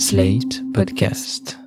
[0.00, 1.58] Slate Podcast.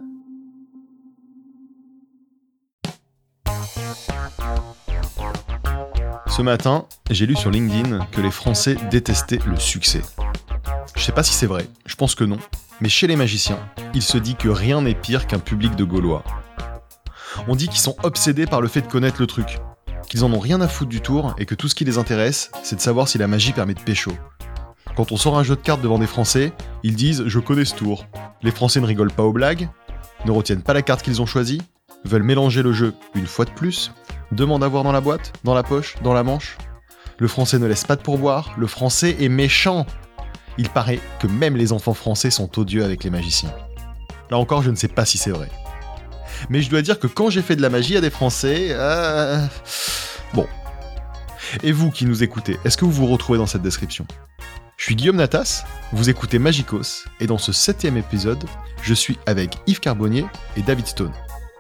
[6.26, 10.02] Ce matin, j'ai lu sur LinkedIn que les Français détestaient le succès.
[10.96, 12.40] Je sais pas si c'est vrai, je pense que non,
[12.82, 13.60] mais chez les magiciens,
[13.94, 16.24] il se dit que rien n'est pire qu'un public de Gaulois.
[17.48, 19.60] On dit qu'ils sont obsédés par le fait de connaître le truc,
[20.10, 22.50] qu'ils en ont rien à foutre du tour et que tout ce qui les intéresse,
[22.64, 24.12] c'est de savoir si la magie permet de pécho.
[24.96, 26.54] Quand on sort un jeu de cartes devant des Français,
[26.84, 28.06] ils disent Je connais ce tour.
[28.44, 29.70] Les Français ne rigolent pas aux blagues,
[30.26, 31.62] ne retiennent pas la carte qu'ils ont choisie,
[32.06, 33.92] veulent mélanger le jeu une fois de plus,
[34.32, 36.58] demandent à voir dans la boîte, dans la poche, dans la manche.
[37.18, 39.88] Le Français ne laisse pas de pourboire, le Français est méchant.
[40.60, 43.54] Il paraît que même les enfants français sont odieux avec les magiciens.
[44.30, 45.50] Là encore, je ne sais pas si c'est vrai.
[46.50, 49.44] Mais je dois dire que quand j'ai fait de la magie à des Français, euh...
[50.36, 50.46] bon.
[51.64, 54.06] Et vous qui nous écoutez, est-ce que vous vous retrouvez dans cette description?
[54.84, 58.44] Je suis Guillaume Natas, vous écoutez Magicos, et dans ce septième épisode,
[58.82, 60.26] je suis avec Yves Carbonnier
[60.58, 61.14] et David Stone.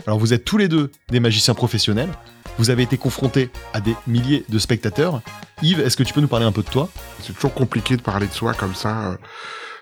[0.05, 2.09] Alors vous êtes tous les deux des magiciens professionnels,
[2.57, 5.21] vous avez été confrontés à des milliers de spectateurs.
[5.61, 6.89] Yves, est-ce que tu peux nous parler un peu de toi?
[7.21, 9.17] C'est toujours compliqué de parler de soi comme ça.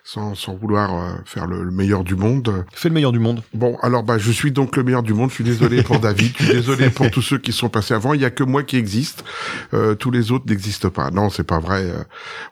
[0.04, 2.66] Sans, sans vouloir euh, faire le, le, meilleur du monde.
[2.74, 3.44] Fais le meilleur du monde.
[3.54, 5.30] Bon, alors bah je suis donc le meilleur du monde.
[5.30, 6.32] Je suis désolé pour David.
[6.38, 8.14] Je suis désolé pour tous ceux qui sont passés avant.
[8.16, 9.24] Il y a que moi qui existe.
[9.76, 11.12] Euh, tous les autres n'existent pas.
[11.12, 11.84] Non, c'est pas vrai.
[11.84, 12.04] Euh,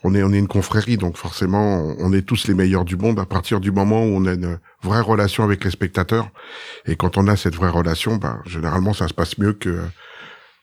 [0.03, 3.19] on est on est une confrérie, donc forcément on est tous les meilleurs du monde
[3.19, 6.29] à partir du moment où on a une vraie relation avec les spectateurs.
[6.85, 9.79] Et quand on a cette vraie relation, bah généralement ça se passe mieux que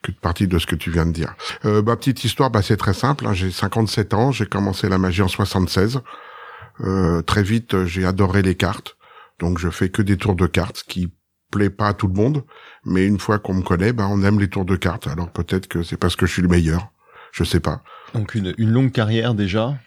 [0.02, 1.34] que de partie de ce que tu viens de dire.
[1.64, 3.26] Euh, ma petite histoire, bah, c'est très simple.
[3.26, 3.32] Hein.
[3.32, 6.00] J'ai 57 ans, j'ai commencé la magie en 76.
[6.80, 8.96] Euh, très vite, j'ai adoré les cartes.
[9.38, 11.12] Donc, je fais que des tours de cartes, qui
[11.50, 12.44] plaît pas à tout le monde.
[12.84, 15.06] Mais une fois qu'on me connaît, ben, on aime les tours de cartes.
[15.06, 16.88] Alors, peut-être que c'est parce que je suis le meilleur.
[17.32, 17.82] Je sais pas.
[18.14, 19.78] Donc, une, une longue carrière déjà.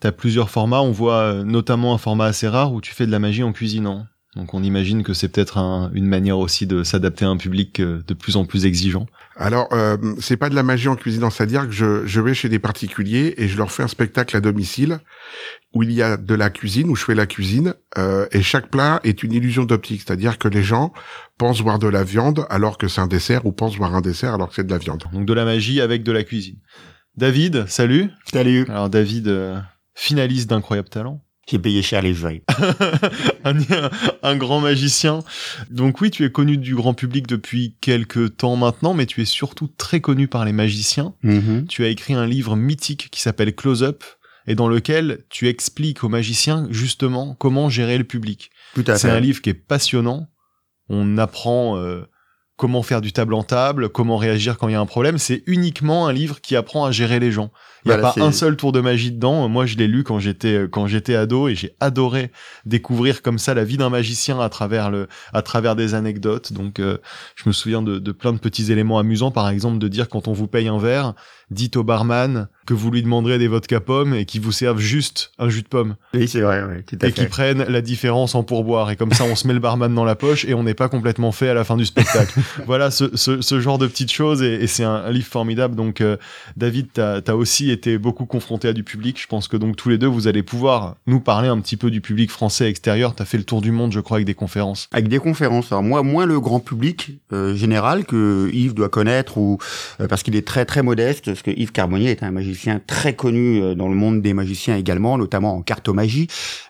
[0.00, 0.82] T'as plusieurs formats.
[0.82, 3.52] On voit euh, notamment un format assez rare où tu fais de la magie en
[3.52, 4.06] cuisinant.
[4.36, 7.80] Donc on imagine que c'est peut-être un, une manière aussi de s'adapter à un public
[7.80, 9.06] euh, de plus en plus exigeant.
[9.38, 12.48] Alors euh, c'est pas de la magie en cuisinant, c'est-à-dire que je, je vais chez
[12.48, 14.98] des particuliers et je leur fais un spectacle à domicile
[15.74, 18.70] où il y a de la cuisine, où je fais la cuisine euh, et chaque
[18.70, 20.92] plat est une illusion d'optique, c'est-à-dire que les gens
[21.36, 24.32] pensent voir de la viande alors que c'est un dessert ou pensent voir un dessert
[24.32, 25.04] alors que c'est de la viande.
[25.12, 26.56] Donc de la magie avec de la cuisine.
[27.16, 28.10] David, salut.
[28.32, 28.64] Salut.
[28.68, 29.58] Alors David, euh,
[29.94, 31.22] finaliste d'incroyable talent.
[31.48, 32.40] J'ai payé cher les jeux.
[33.44, 33.54] un,
[34.22, 35.20] un, grand magicien.
[35.70, 39.24] Donc oui, tu es connu du grand public depuis quelques temps maintenant, mais tu es
[39.24, 41.14] surtout très connu par les magiciens.
[41.22, 41.66] Mm -hmm.
[41.66, 44.02] Tu as écrit un livre mythique qui s'appelle Close Up
[44.46, 48.50] et dans lequel tu expliques aux magiciens justement comment gérer le public.
[48.96, 50.28] C'est un livre qui est passionnant.
[50.88, 52.04] On apprend euh,
[52.56, 55.18] comment faire du table en table, comment réagir quand il y a un problème.
[55.18, 57.50] C'est uniquement un livre qui apprend à gérer les gens.
[57.86, 59.48] Il n'y a Voilà, pas un seul tour de magie dedans.
[59.48, 62.32] Moi, je l'ai lu quand j'étais quand j'étais ado et j'ai adoré
[62.64, 66.52] découvrir comme ça la vie d'un magicien à travers le à travers des anecdotes.
[66.52, 66.98] Donc, euh,
[67.36, 69.30] je me souviens de, de plein de petits éléments amusants.
[69.30, 71.14] Par exemple, de dire quand on vous paye un verre,
[71.50, 75.30] dites au barman que vous lui demanderez des vodka pommes et qu'il vous serve juste
[75.38, 75.94] un jus de pomme.
[76.14, 78.90] Oui, c'est vrai, tout à et qu'ils prennent la différence en pourboire.
[78.90, 80.88] Et comme ça, on se met le barman dans la poche et on n'est pas
[80.88, 82.40] complètement fait à la fin du spectacle.
[82.66, 85.76] voilà ce, ce, ce, genre de petites choses et, et c'est un, un, livre formidable.
[85.76, 86.16] Donc, euh,
[86.56, 89.20] David, tu as, aussi été beaucoup confronté à du public.
[89.20, 91.90] Je pense que donc tous les deux, vous allez pouvoir nous parler un petit peu
[91.90, 93.14] du public français extérieur.
[93.14, 94.88] Tu as fait le tour du monde, je crois, avec des conférences.
[94.92, 95.70] Avec des conférences.
[95.70, 99.58] Alors moi, moins le grand public euh, général que Yves doit connaître ou
[100.00, 101.26] euh, parce qu'il est très très modeste.
[101.26, 104.76] Parce que Yves Carbonnier est un magicien très connu euh, dans le monde des magiciens
[104.76, 106.28] également, notamment en cartomagie.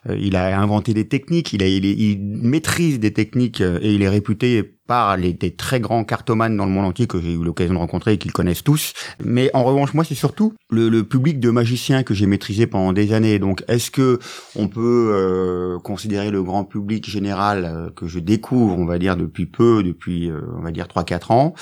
[0.08, 4.08] Il a inventé des techniques, il, a, il, il maîtrise des techniques et il est
[4.08, 7.74] réputé par les, des très grands cartomanes dans le monde entier que j'ai eu l'occasion
[7.74, 8.92] de rencontrer et qu'ils connaissent tous.
[9.22, 12.92] Mais en revanche, moi, c'est surtout le, le, public de magiciens que j'ai maîtrisé pendant
[12.92, 13.38] des années.
[13.38, 14.18] Donc, est-ce que
[14.54, 19.16] on peut euh, considérer le grand public général euh, que je découvre, on va dire
[19.16, 21.54] depuis peu, depuis euh, on va dire 3-4 ans,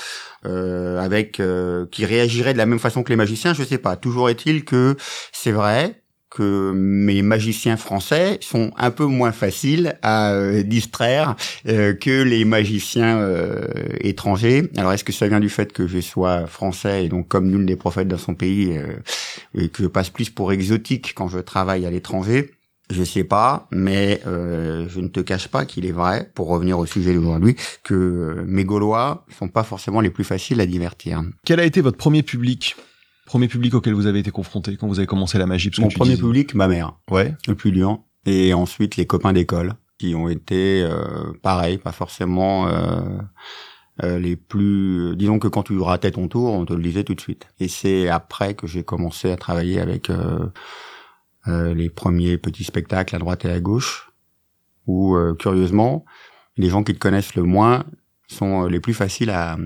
[0.45, 1.41] euh, avec
[1.91, 3.53] qui réagirait de la même façon que les magiciens?
[3.53, 3.95] Je sais pas.
[3.95, 4.95] Toujours est-il que
[5.31, 6.01] c'est vrai
[6.35, 12.43] que mes magiciens français sont un peu moins faciles à euh, distraire euh, que les
[12.43, 13.67] magiciens euh,
[14.01, 14.69] étrangers.
[14.75, 17.65] Alors est-ce que ça vient du fait que je sois français et donc comme nul
[17.65, 18.77] des prophètes dans son pays
[19.57, 22.51] et que je passe plus pour exotique quand je travaille à l'étranger?
[22.89, 26.85] Je sais pas, mais je ne te cache pas qu'il est vrai, pour revenir au
[26.85, 31.23] sujet d'aujourd'hui, que mes Gaulois sont pas forcément les plus faciles à divertir.
[31.45, 32.75] Quel a été votre premier public?
[33.25, 36.11] Premier public auquel vous avez été confronté quand vous avez commencé la magie Mon premier
[36.11, 36.21] disais...
[36.21, 36.93] public, ma mère.
[37.09, 37.33] Ouais.
[37.47, 37.99] Le plus dur.
[38.25, 42.99] Et ensuite les copains d'école qui ont été euh, pareil, pas forcément euh,
[44.03, 45.15] euh, les plus.
[45.15, 47.47] Disons que quand tu ratais ton tour, on te le disait tout de suite.
[47.59, 50.09] Et c'est après que j'ai commencé à travailler avec
[51.47, 54.11] euh, les premiers petits spectacles à droite et à gauche.
[54.87, 56.05] où euh, curieusement,
[56.57, 57.85] les gens qui te connaissent le moins
[58.27, 59.57] sont euh, les plus faciles à,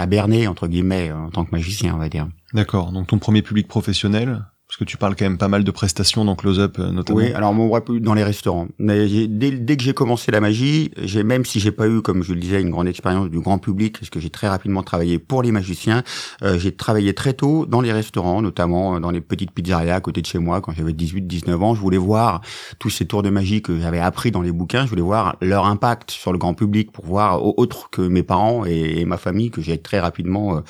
[0.00, 2.26] à berner entre guillemets en tant que magicien, on va dire.
[2.54, 2.90] D'accord.
[2.90, 6.24] Donc ton premier public professionnel, parce que tu parles quand même pas mal de prestations
[6.24, 7.18] dans Close-Up, euh, notamment.
[7.18, 8.68] Oui, alors mon dans les restaurants.
[8.78, 12.22] Mais dès, dès, que j'ai commencé la magie, j'ai même si j'ai pas eu, comme
[12.22, 15.18] je le disais, une grande expérience du grand public, parce que j'ai très rapidement travaillé
[15.18, 16.04] pour les magiciens,
[16.44, 20.00] euh, j'ai travaillé très tôt dans les restaurants, notamment euh, dans les petites pizzerias à
[20.00, 21.74] côté de chez moi, quand j'avais 18-19 ans.
[21.74, 22.40] Je voulais voir
[22.78, 24.84] tous ces tours de magie que j'avais appris dans les bouquins.
[24.84, 28.64] Je voulais voir leur impact sur le grand public pour voir autre que mes parents
[28.64, 30.62] et, ma famille que j'ai très rapidement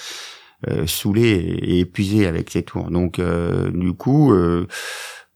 [0.87, 2.91] saoulé et, épuisé avec ces tours.
[2.91, 4.67] Donc euh, du coup, euh,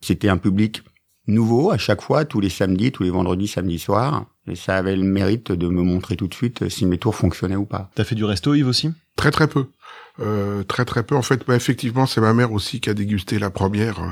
[0.01, 0.83] c'était un public
[1.27, 4.27] nouveau à chaque fois, tous les samedis, tous les vendredis, samedi soir.
[4.47, 7.57] Et ça avait le mérite de me montrer tout de suite si mes tours fonctionnaient
[7.57, 7.91] ou pas.
[7.95, 8.91] T'as fait du resto, Yves, aussi?
[9.17, 9.67] Très très peu.
[10.21, 11.17] Euh, très très peu.
[11.17, 14.11] En fait, bah, effectivement, c'est ma mère aussi qui a dégusté la première, euh,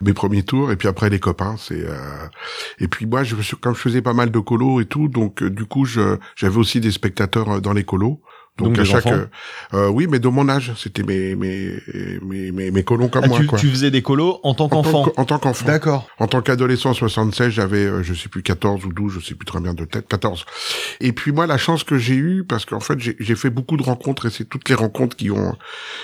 [0.00, 1.56] mes premiers tours, et puis après les copains.
[1.58, 2.26] C'est euh...
[2.78, 5.66] et puis moi, je, comme je faisais pas mal de colos et tout, donc du
[5.66, 8.22] coup, je j'avais aussi des spectateurs dans les colos.
[8.58, 9.16] Donc, Donc à chaque, enfants
[9.72, 11.72] euh, oui, mais de mon âge, c'était mes mes
[12.22, 13.58] mes mes, mes colons comme Ah, moi, tu, quoi.
[13.58, 15.64] tu faisais des colos en tant En tant qu'enfant que- En tant qu'enfant.
[15.66, 16.06] D'accord.
[16.18, 19.46] En tant qu'adolescent 76, j'avais, euh, je sais plus, 14 ou 12, je sais plus
[19.46, 20.44] très bien de tête, 14.
[21.00, 23.78] Et puis moi, la chance que j'ai eue, parce qu'en fait, j'ai j'ai fait beaucoup
[23.78, 25.56] de rencontres, et c'est toutes les rencontres qui ont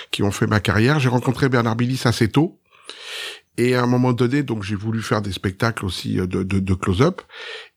[0.09, 0.99] qui ont fait ma carrière.
[0.99, 2.57] J'ai rencontré Bernard Billis assez tôt.
[3.57, 6.59] Et à un moment donné, donc j'ai voulu faire des spectacles aussi euh, de, de,
[6.59, 7.21] de close-up.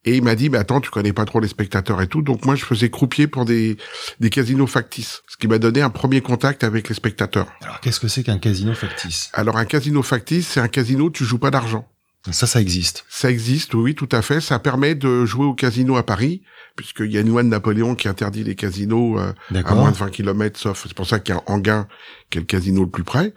[0.05, 2.23] Et il m'a dit, mais attends, tu connais pas trop les spectateurs et tout.
[2.23, 3.77] Donc moi, je faisais croupier pour des,
[4.21, 5.23] des casinos factices.
[5.29, 7.49] Ce qui m'a donné un premier contact avec les spectateurs.
[7.63, 9.31] Alors qu'est-ce que c'est qu'un casino factice?
[9.33, 11.89] Alors un casino factice, c'est un casino où tu joues pas d'argent.
[12.31, 13.05] Ça, ça existe.
[13.09, 14.41] Ça existe, oui, tout à fait.
[14.41, 16.43] Ça permet de jouer au casino à Paris,
[16.77, 19.33] puisqu'il y a une loi de Napoléon qui interdit les casinos euh,
[19.65, 21.89] à moins de 20 km, sauf c'est pour ça qu'il y a Anguin,
[22.31, 23.35] qui est le casino le plus près.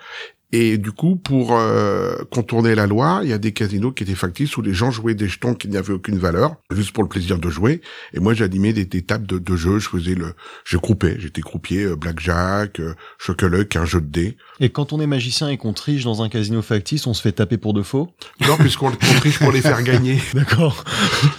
[0.57, 4.15] Et du coup, pour euh, contourner la loi, il y a des casinos qui étaient
[4.15, 7.39] factices où les gens jouaient des jetons qui n'avaient aucune valeur, juste pour le plaisir
[7.39, 7.81] de jouer.
[8.13, 9.79] Et moi, j'animais des, des tables de, de jeu.
[9.79, 11.17] Je faisais le, je croupais.
[11.19, 14.37] J'étais croupier, euh, blackjack, euh, choc-a-luck, un jeu de dés.
[14.61, 17.33] Et quand on est magicien et qu'on triche dans un casino factice, on se fait
[17.33, 18.09] taper pour de faux?
[18.47, 20.21] Non, puisqu'on on triche pour les faire gagner.
[20.33, 20.85] D'accord.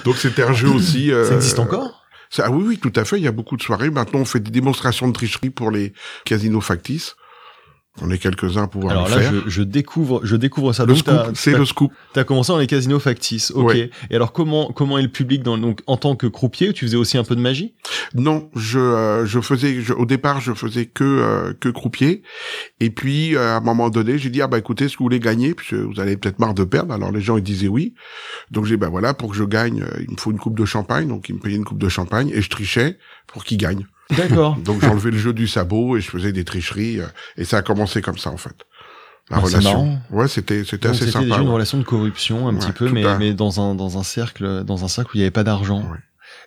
[0.04, 1.10] Donc c'était un jeu aussi.
[1.10, 2.02] euh, Ça existe encore?
[2.28, 3.16] Ça, ah oui, oui, tout à fait.
[3.16, 3.88] Il y a beaucoup de soirées.
[3.88, 5.94] Maintenant, on fait des démonstrations de tricherie pour les
[6.26, 7.14] casinos factices.
[8.02, 9.32] On est quelques-uns à pouvoir Alors le là, faire.
[9.44, 10.84] je, je découvre, je découvre ça.
[10.84, 11.92] Le Donc, scoop, c'est le scoop.
[12.12, 13.66] T'as commencé dans les casinos factices, ok.
[13.68, 13.90] Ouais.
[14.10, 16.96] Et alors comment comment est le public dans donc en tant que croupier, tu faisais
[16.98, 17.74] aussi un peu de magie?
[18.14, 22.22] Non, je euh, je faisais je- au départ je faisais que euh, que croupier
[22.80, 25.54] et puis euh, à un moment donné j'ai dit ah bah écoutez vous voulez gagner?
[25.54, 27.94] Puisque vous avez peut-être marre de perdre alors les gens ils disaient oui
[28.50, 30.58] donc j'ai dit bah voilà pour que je gagne euh, il me faut une coupe
[30.58, 33.58] de champagne donc ils me payaient une coupe de champagne et je trichais pour qu'ils
[33.58, 33.86] gagnent
[34.16, 34.56] D'accord.
[34.64, 37.06] donc j'enlevais le jeu du sabot et je faisais des tricheries euh,
[37.36, 38.54] et ça a commencé comme ça en fait
[39.30, 41.54] la Ah, relation ouais c'était c'était assez C'était sympa déjà une ouais.
[41.54, 44.62] relation de corruption un Ouais, petit peu, mais, à- mais dans un dans un cercle
[44.64, 45.80] dans un cercle où il n'y avait pas d'argent.
[45.90, 45.98] Ouais.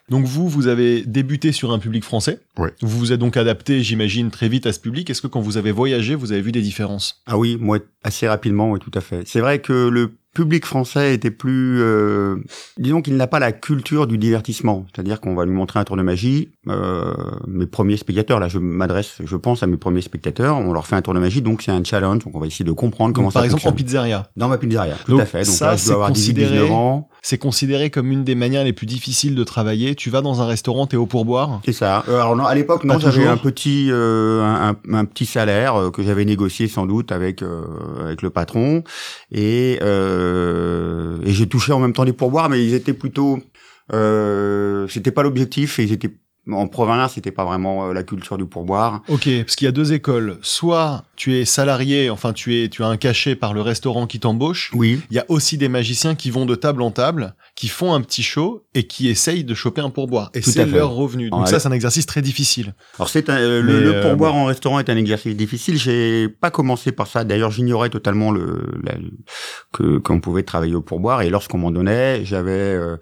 [0.09, 2.39] Donc vous vous avez débuté sur un public français.
[2.57, 2.73] Ouais.
[2.81, 5.09] Vous vous êtes donc adapté, j'imagine, très vite à ce public.
[5.09, 7.21] Est-ce que quand vous avez voyagé, vous avez vu des différences?
[7.27, 9.23] Ah oui, moi assez rapidement, oui, tout à fait.
[9.27, 12.37] C'est vrai que le public français était plus, euh,
[12.77, 15.97] disons qu'il n'a pas la culture du divertissement, c'est-à-dire qu'on va lui montrer un tour
[15.97, 16.51] de magie.
[16.69, 17.13] Euh,
[17.45, 20.95] mes premiers spectateurs, là, je m'adresse, je pense à mes premiers spectateurs, on leur fait
[20.95, 23.27] un tour de magie, donc c'est un challenge, donc on va essayer de comprendre comment
[23.27, 23.85] Donc, ça Par exemple en fonctionne.
[23.85, 25.39] pizzeria, Dans ma pizzeria, tout Donc, à fait.
[25.43, 27.09] Donc ça, là, je c'est dois avoir 18, considéré- 19 ans.
[27.21, 29.93] c'est considéré comme une des manières les plus difficiles de travailler.
[29.95, 31.59] Tu vas dans un restaurant, t'es au pourboire.
[31.65, 32.05] C'est ça.
[32.07, 36.01] Euh, alors non, à l'époque, non, j'avais un petit, un, un- un petit salaire que
[36.01, 37.43] j'avais négocié sans doute avec
[37.99, 38.83] avec le patron,
[39.31, 40.28] et euh,
[41.25, 43.39] et j'ai touché en même temps des pourboires, mais ils étaient plutôt,
[43.93, 46.13] euh, c'était pas l'objectif, et ils étaient
[46.51, 49.01] en province, c'était pas vraiment euh, la culture du pourboire.
[49.07, 50.37] Ok, parce qu'il y a deux écoles.
[50.41, 54.21] Soit tu es salarié, enfin tu es, tu as un cachet par le restaurant qui
[54.21, 54.71] t'embauche.
[54.73, 55.01] Oui.
[55.11, 57.99] Il y a aussi des magiciens qui vont de table en table, qui font un
[57.99, 60.31] petit show et qui essayent de choper un pourboire.
[60.33, 61.29] Et c'est leur revenu.
[61.29, 62.73] Donc ça, c'est un exercice très difficile.
[62.97, 65.77] Alors c'est euh, le, euh, pourboire en restaurant est un exercice difficile.
[65.77, 67.25] J'ai pas commencé par ça.
[67.25, 68.93] D'ailleurs, j'ignorais totalement le, la-
[69.73, 71.21] que qu'on pouvait travailler au pourboire.
[71.21, 72.95] Et lorsqu'on m'en donnait, j'avais euh,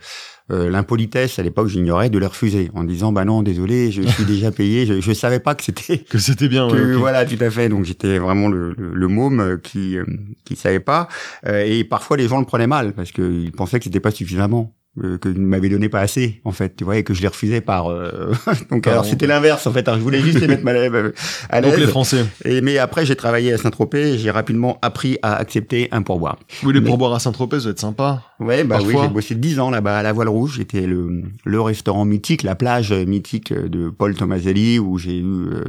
[0.50, 4.24] euh, l'impolitesse à l'époque, j'ignorais de les refuser en disant bah non, désolé, je suis
[4.26, 4.86] déjà payé.
[4.86, 6.70] Je, je savais pas que c'était Que c'était bien.
[6.70, 7.68] que ouais, voilà, tout à fait.
[7.70, 10.06] Donc j'étais vraiment le, le, le môme euh, qui euh,
[10.46, 11.08] qui savait pas.
[11.46, 14.74] Euh, et parfois les gens le prenaient mal parce qu'ils pensaient que c'était pas suffisamment.
[15.04, 17.28] Euh, que ne m'avait donné pas assez en fait tu vois et que je les
[17.28, 18.34] refusais par euh,
[18.72, 19.10] donc alors honte.
[19.10, 20.80] c'était l'inverse en fait alors je voulais juste les mettre mal à
[21.56, 22.26] à Donc les l'aise Français.
[22.46, 26.74] et mais après j'ai travaillé à Saint-Tropez j'ai rapidement appris à accepter un pourboire Oui,
[26.74, 28.24] les Mais- pourboires à Saint-Tropez, ça doit être sympa.
[28.40, 31.62] ouais bah oui j'ai bossé 10 ans là-bas à la Voile Rouge j'étais le le
[31.62, 35.64] restaurant mythique la plage mythique de Paul Tomaselli où j'ai eu euh,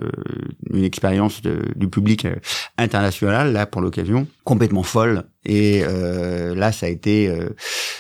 [0.72, 2.34] une expérience de- du public euh,
[2.76, 5.24] international là pour l'occasion complètement folle.
[5.44, 7.50] Et euh, là, ça a été euh,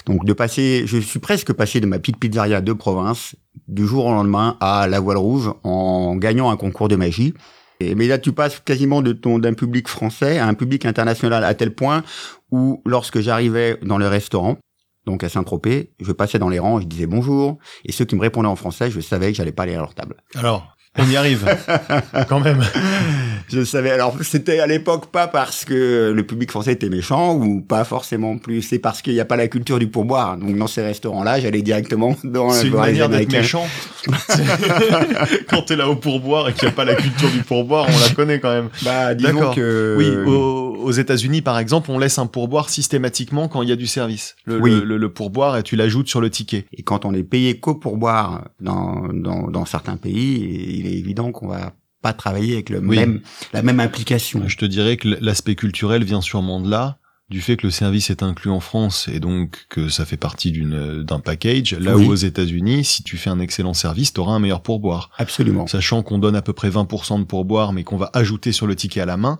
[0.06, 0.84] donc de passer.
[0.86, 3.36] Je suis presque passé de ma petite pizzeria de province
[3.66, 7.34] du jour au lendemain à la voile rouge en gagnant un concours de magie.
[7.80, 11.44] Et, mais là, tu passes quasiment de ton d'un public français à un public international
[11.44, 12.02] à tel point
[12.50, 14.56] où, lorsque j'arrivais dans le restaurant,
[15.04, 18.22] donc à Saint-Tropez, je passais dans les rangs, je disais bonjour, et ceux qui me
[18.22, 20.16] répondaient en français, je savais que j'allais pas aller à leur table.
[20.34, 21.46] Alors, on y arrive,
[22.28, 22.62] quand même.
[23.48, 23.90] Je savais.
[23.90, 28.36] Alors, c'était à l'époque pas parce que le public français était méchant ou pas forcément
[28.38, 28.62] plus.
[28.62, 30.36] C'est parce qu'il n'y a pas la culture du pourboire.
[30.36, 33.66] Donc, dans ces restaurants-là, j'allais directement dans C'est une manière d'être méchant.
[35.48, 37.98] quand t'es là au pourboire et qu'il n'y a pas la culture du pourboire, on
[38.08, 38.68] la connaît quand même.
[38.84, 39.94] Bah, disons que.
[39.98, 43.76] Oui, aux, aux États-Unis, par exemple, on laisse un pourboire systématiquement quand il y a
[43.76, 44.36] du service.
[44.44, 44.70] Le, Oui.
[44.72, 46.66] le, le- le pourboire, et tu l'ajoutes sur le ticket.
[46.76, 51.32] Et quand on est payé qu'au pourboire dans, dans, dans certains pays, il est évident
[51.32, 52.96] qu'on va pas travailler avec le Oui.
[52.96, 53.20] même,
[53.52, 54.42] la même implication.
[54.46, 58.08] Je te dirais que l'aspect culturel vient sûrement de là, du fait que le service
[58.08, 61.74] est inclus en France et donc que ça fait partie d'une d'un package.
[61.74, 62.06] Là Oui.
[62.06, 65.10] où aux États-Unis, si tu fais un excellent service, t'auras un meilleur pourboire.
[65.18, 65.66] Absolument.
[65.66, 68.76] Sachant qu'on donne à peu près 20% de pourboire, mais qu'on va ajouter sur le
[68.76, 69.38] ticket à la main.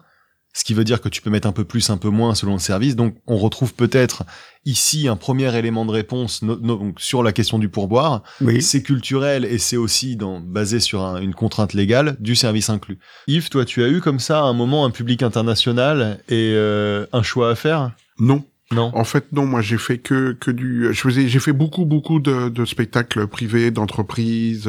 [0.55, 2.55] Ce qui veut dire que tu peux mettre un peu plus, un peu moins selon
[2.55, 2.97] le service.
[2.97, 4.25] Donc, on retrouve peut-être
[4.65, 8.23] ici un premier élément de réponse no- no- donc, sur la question du pourboire.
[8.41, 8.61] Oui.
[8.61, 12.99] C'est culturel et c'est aussi dans, basé sur un- une contrainte légale du service inclus.
[13.29, 17.07] Yves, toi, tu as eu comme ça à un moment un public international et euh,
[17.13, 17.93] un choix à faire?
[18.19, 18.43] Non.
[18.71, 18.91] Non.
[18.95, 19.47] En fait, non.
[19.47, 20.93] Moi, j'ai fait que que du.
[20.93, 24.69] Je faisais, j'ai fait beaucoup beaucoup de, spectacles privés, d'entreprises,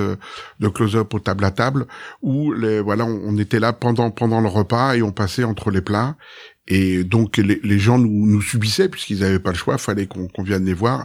[0.60, 1.86] de close-up au table à table,
[2.22, 5.70] où les, voilà, on, on était là pendant pendant le repas et on passait entre
[5.70, 6.16] les plats.
[6.72, 10.44] Et donc les, gens nous, nous subissaient puisqu'ils n'avaient pas le choix, fallait qu'on qu'on
[10.44, 11.04] vienne les voir.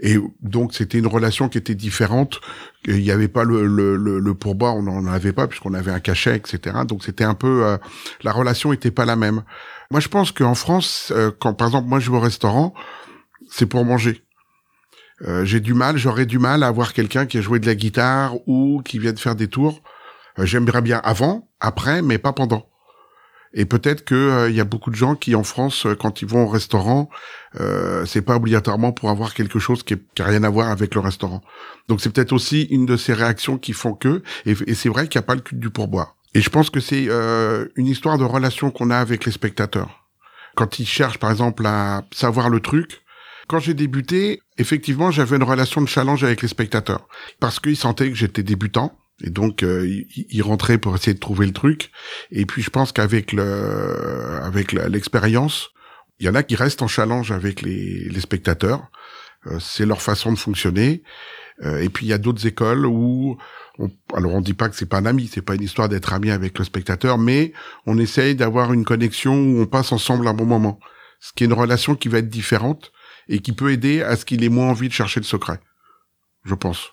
[0.00, 2.40] Et donc c'était une relation qui était différente.
[2.86, 5.92] Il n'y avait pas le, le, le, le pourboire, on n'en avait pas puisqu'on avait
[5.92, 6.78] un cachet, etc.
[6.88, 7.76] Donc c'était un peu euh,
[8.22, 9.42] la relation était pas la même.
[9.90, 12.72] Moi je pense qu'en France, euh, quand par exemple moi je vais au restaurant,
[13.50, 14.22] c'est pour manger.
[15.28, 17.74] Euh, J'ai du mal, j'aurais du mal à avoir quelqu'un qui a joué de la
[17.74, 19.82] guitare ou qui vient de faire des tours.
[20.38, 22.66] Euh, J'aimerais bien avant, après, mais pas pendant.
[23.54, 26.22] Et peut-être que euh, il y a beaucoup de gens qui en France, euh, quand
[26.22, 27.10] ils vont au restaurant,
[27.60, 30.68] euh, c'est pas obligatoirement pour avoir quelque chose qui, est- qui a rien à voir
[30.70, 31.42] avec le restaurant.
[31.88, 34.22] Donc c'est peut-être aussi une de ces réactions qui font que.
[34.46, 36.16] Et, et c'est vrai qu'il n'y a pas le culte du pourboire.
[36.34, 37.08] Et je pense que c'est
[37.76, 40.06] une histoire de relation qu'on a avec les spectateurs.
[40.56, 43.02] Quand ils cherchent, par exemple, à savoir le truc.
[43.48, 47.06] Quand j'ai débuté, effectivement, j'avais une relation de challenge avec les spectateurs
[47.38, 48.96] parce qu'ils sentaient que j'étais débutant.
[49.22, 51.90] Et donc, euh, ils, ils rentraient pour essayer de trouver le truc.
[52.30, 55.70] Et puis, je pense qu'avec le, avec l'expérience,
[56.18, 58.90] il y en a qui restent en challenge avec les, les spectateurs.
[59.46, 61.02] Euh, c'est leur façon de fonctionner.
[61.62, 63.38] Euh, et puis, il y a d'autres écoles où,
[63.78, 66.12] on, alors on dit pas que c'est pas un ami, c'est pas une histoire d'être
[66.12, 67.52] ami avec le spectateur, mais
[67.86, 70.80] on essaye d'avoir une connexion où on passe ensemble un bon moment.
[71.20, 72.92] Ce qui est une relation qui va être différente
[73.28, 75.60] et qui peut aider à ce qu'il ait moins envie de chercher le secret.
[76.44, 76.92] Je pense.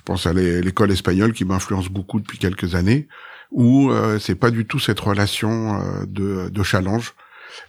[0.00, 3.06] Je pense à l'é- l'école espagnole qui m'influence beaucoup depuis quelques années,
[3.50, 7.12] où euh, c'est pas du tout cette relation euh, de, de challenge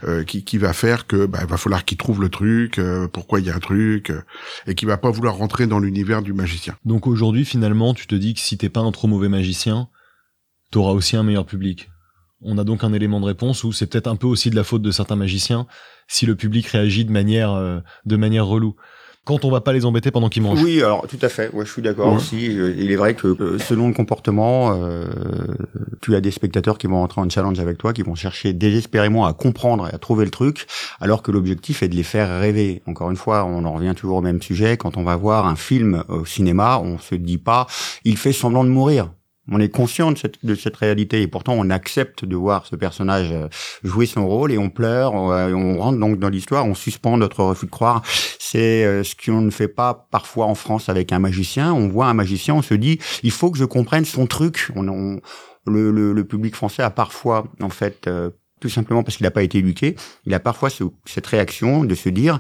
[0.05, 3.41] euh, qui, qui va faire que bah, va falloir qu'il trouve le truc, euh, pourquoi
[3.41, 4.21] il y a un truc, euh,
[4.65, 6.77] et qui va pas vouloir rentrer dans l'univers du magicien.
[6.85, 9.89] Donc aujourd'hui, finalement, tu te dis que si t'es pas un trop mauvais magicien,
[10.71, 11.89] t'auras aussi un meilleur public.
[12.43, 14.63] On a donc un élément de réponse où c'est peut-être un peu aussi de la
[14.63, 15.67] faute de certains magiciens
[16.07, 18.75] si le public réagit de manière euh, de manière relou.
[19.23, 20.63] Quand on va pas les embêter pendant qu'ils mangent.
[20.63, 21.53] Oui, alors tout à fait.
[21.53, 22.57] Ouais, je suis d'accord aussi.
[22.57, 25.05] Euh, Il est vrai que euh, selon le comportement, euh,
[26.01, 29.27] tu as des spectateurs qui vont entrer en challenge avec toi, qui vont chercher désespérément
[29.27, 30.65] à comprendre et à trouver le truc,
[30.99, 32.81] alors que l'objectif est de les faire rêver.
[32.87, 34.75] Encore une fois, on en revient toujours au même sujet.
[34.75, 37.67] Quand on va voir un film au cinéma, on se dit pas,
[38.03, 39.11] il fait semblant de mourir.
[39.51, 42.75] On est conscient de cette, de cette réalité et pourtant on accepte de voir ce
[42.75, 43.48] personnage euh,
[43.84, 47.17] jouer son rôle et on pleure, on, euh, on rentre donc dans l'histoire, on suspend
[47.17, 48.01] notre refus de croire.
[48.39, 51.74] C'est euh, ce qu'on ne fait pas parfois en France avec un magicien.
[51.74, 54.70] On voit un magicien, on se dit, il faut que je comprenne son truc.
[54.75, 55.20] On, on-
[55.67, 58.31] le, le- le public français a parfois, en fait, euh,
[58.62, 61.93] tout simplement parce qu'il n'a pas été éduqué, il a parfois ce- cette réaction de
[61.93, 62.39] se dire,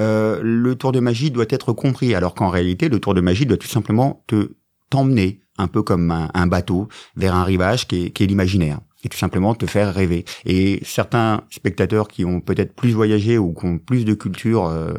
[0.00, 3.46] euh, le tour de magie doit être compris, alors qu'en réalité, le tour de magie
[3.46, 4.50] doit tout simplement te
[4.90, 9.08] t'emmener, un peu comme un, bateau, vers un rivage qui est, qui est l'imaginaire et
[9.08, 10.24] tout simplement te faire rêver.
[10.44, 14.92] Et certains spectateurs qui ont peut-être plus voyagé ou qui ont plus de culture euh,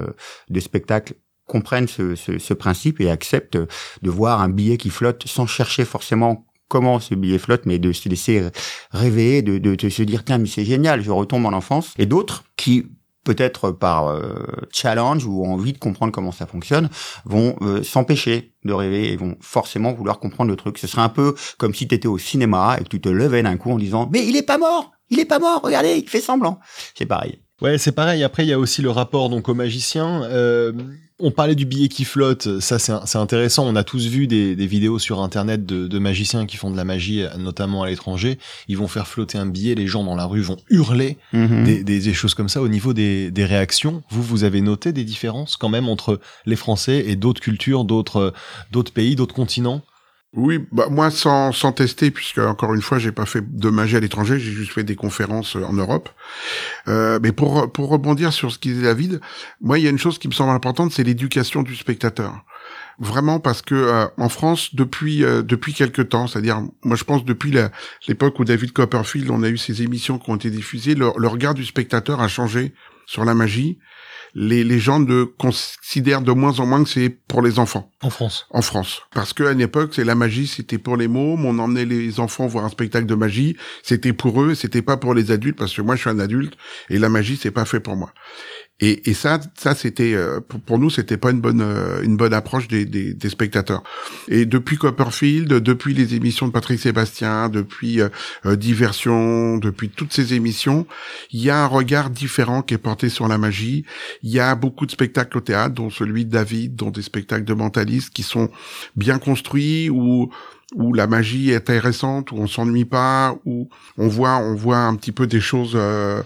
[0.50, 1.16] de spectacle
[1.46, 5.86] comprennent ce, ce, ce principe et acceptent de voir un billet qui flotte sans chercher
[5.86, 8.44] forcément comment ce billet flotte, mais de se laisser
[8.92, 11.94] rêver, de, de, de se dire tiens mais c'est génial, je retombe en enfance.
[11.98, 12.88] Et d'autres qui
[13.28, 16.90] peut-être par euh, challenge ou envie de comprendre comment ça fonctionne,
[17.26, 20.78] vont euh, s'empêcher de rêver et vont forcément vouloir comprendre le truc.
[20.78, 23.44] Ce serait un peu comme si tu étais au cinéma et que tu te levais
[23.44, 26.10] d'un coup en disant mais il est pas mort, il est pas mort, regardez, il
[26.10, 26.60] fait semblant.
[26.96, 27.42] C'est pareil.
[27.62, 28.24] Ouais, c'est pareil.
[28.24, 30.24] Après, il y a aussi le rapport donc aux magiciens.
[30.24, 30.72] Euh,
[31.20, 32.60] on parlait du billet qui flotte.
[32.60, 33.66] Ça, c'est intéressant.
[33.66, 37.26] On a tous vu des, vidéos sur Internet de, magiciens qui font de la magie,
[37.38, 38.38] notamment à l'étranger.
[38.68, 39.76] Ils vont faire flotter un billet.
[39.76, 41.84] Les gens dans la rue vont hurler mhm.
[41.84, 42.62] des, choses comme ça.
[42.62, 46.56] Au niveau des, des réactions, vous, vous avez noté des différences quand même entre les
[46.56, 48.34] Français et d'autres cultures, d'autres
[48.72, 49.82] d'autres pays, d'autres continents?
[50.38, 53.96] Oui, bah moi sans, sans tester, puisque encore une fois, j'ai pas fait de magie
[53.96, 56.10] à l'étranger, j'ai juste fait des conférences euh, en Europe.
[56.88, 59.20] Euh, mais pour pour rebondir sur ce qu'il dit David,
[59.62, 62.46] moi il y a une chose qui me semble importante, c'est l'éducation du spectateur.
[63.00, 67.26] Vraiment parce que euh, en France, depuis euh, depuis quelque temps, c'est-à-dire moi je pense
[67.26, 67.52] depuis
[68.08, 71.56] l'époque où David Copperfield, on a eu ces émissions qui ont été diffusées, le regard
[71.56, 72.76] du spectateur a changé
[73.08, 73.80] sur la magie
[74.40, 77.92] les, les gens de considèrent de moins en moins que c'est pour les enfants.
[78.04, 78.46] En France.
[78.52, 79.02] En France.
[79.16, 82.46] Parce qu'à une époque, c'est la magie, c'était pour les mômes, on emmenait les enfants
[82.46, 85.82] voir un spectacle de magie, c'était pour eux, c'était pas pour les adultes, parce que
[85.82, 86.54] moi je suis un adulte,
[86.92, 88.14] et la magie, c'est pas fait pour moi.
[88.80, 92.34] Et, et ça, ça c'était euh, pour, nous, c'était pas une bonne euh, une bonne
[92.34, 93.82] approche des, des, des, spectateurs.
[94.28, 100.36] Et depuis Copperfield, depuis les émissions de Patrick Sébastien, depuis euh, Diversion, depuis toutes ces
[100.36, 100.86] émissions,
[101.32, 103.84] il y a un regard différent qui est porté sur la magie.
[104.22, 107.46] Il y a beaucoup de spectacles au théâtre, dont celui de David, dont des spectacles
[107.46, 108.52] de mentalistes qui sont
[108.96, 110.30] bien construits ou
[110.76, 115.12] la magie est intéressante, où on s'ennuie pas, où on voit on voit un petit
[115.12, 116.22] peu des choses euh,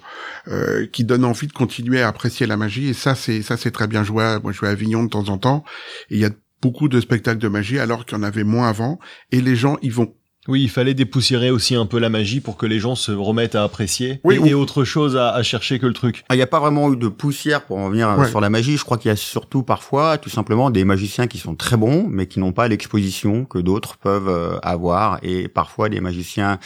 [0.48, 2.90] euh, qui donnent envie de continuer à apprécier la magie.
[2.90, 4.38] Et ça c'est ça c'est très bien joué.
[4.44, 5.64] Moi je vais à Avignon de temps en temps
[6.10, 6.30] il y a
[6.62, 9.00] beaucoup de spectacles de magie alors qu'il y en avait moins avant
[9.32, 10.14] et les gens y vont
[10.48, 13.54] oui, il fallait dépoussiérer aussi un peu la magie pour que les gens se remettent
[13.54, 14.20] à apprécier.
[14.24, 16.24] Oui, et, autre chose à, chercher que le truc.
[16.30, 18.50] Ah, il n'y a pas vraiment eu de poussière pour en venir euh, sur la
[18.50, 18.76] magie.
[18.76, 22.08] Je crois qu'il y a surtout parfois, tout simplement, des magiciens qui sont très bons,
[22.10, 25.20] mais qui n'ont pas l'exposition que d'autres peuvent euh, avoir.
[25.22, 26.58] Et parfois, des magiciens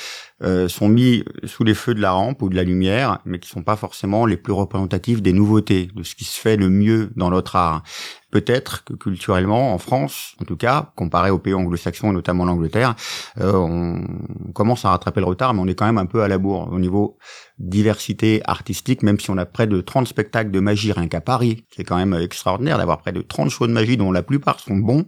[0.46, 3.50] euh, sont mis sous les feux de la rampe ou de la lumière, mais qui
[3.50, 7.12] sont pas forcément les plus représentatifs des nouveautés, de ce qui se fait le mieux
[7.16, 7.82] dans notre art.
[8.30, 12.96] Peut-être que culturellement, en France, en tout cas, comparé aux pays anglo-saxons et notamment l'Angleterre,
[13.40, 16.28] euh, on commence à rattraper le retard, mais on est quand même un peu à
[16.28, 17.18] la bourre au niveau
[17.58, 21.66] diversité artistique, même si on a près de 30 spectacles de magie rien qu'à Paris.
[21.76, 24.76] C'est quand même extraordinaire d'avoir près de 30 shows de magie dont la plupart sont
[24.76, 25.06] bons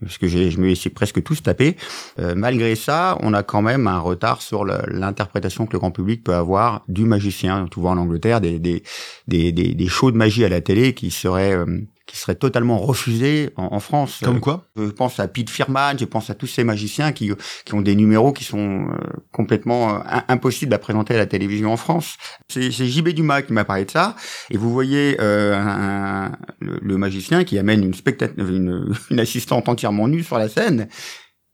[0.00, 1.76] parce que je me suis presque tous tapés.
[2.18, 6.22] Euh, malgré ça, on a quand même un retard sur l'interprétation que le grand public
[6.22, 7.66] peut avoir du magicien.
[7.70, 8.82] Tu vois en Angleterre des, des,
[9.26, 13.50] des, des, shows de magie à la télé qui seraient euh, qui serait totalement refusé
[13.56, 14.20] en, en France.
[14.22, 14.64] Comme quoi?
[14.76, 17.30] Je pense à Pete Firman, je pense à tous ces magiciens qui,
[17.64, 18.96] qui ont des numéros qui sont euh,
[19.32, 22.16] complètement euh, impossibles à présenter à la télévision en France.
[22.48, 24.14] C'est JB Dumas qui m'a parlé de ça.
[24.50, 27.94] Et vous voyez euh, un, le, magicien qui amène une,
[28.38, 30.88] une, une assistante entièrement nue sur la scène.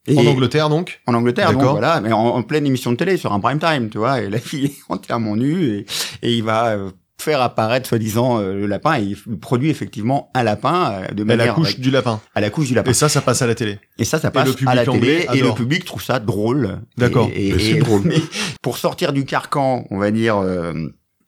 [0.07, 1.01] Et en Angleterre donc?
[1.07, 3.99] En Angleterre donc voilà, mais en, pleine émission de télé sur un prime time, tu
[3.99, 5.87] vois, et la fille est entièrement nue et,
[6.23, 10.42] et il va euh, faire apparaître soi-disant euh, le lapin et il produit effectivement un
[10.42, 12.20] lapin euh, de manière à la couche du lapin.
[12.35, 12.90] À la couche du lapin.
[12.90, 13.79] Et ça, ça passe à la télé.
[13.98, 16.81] Et ça, ça passe à la télé et le public trouve ça drôle.
[16.96, 17.31] D'accord.
[17.35, 18.12] Et, c'est drôle.
[18.62, 20.37] pour sortir du carcan, on va dire.
[20.37, 20.72] Euh,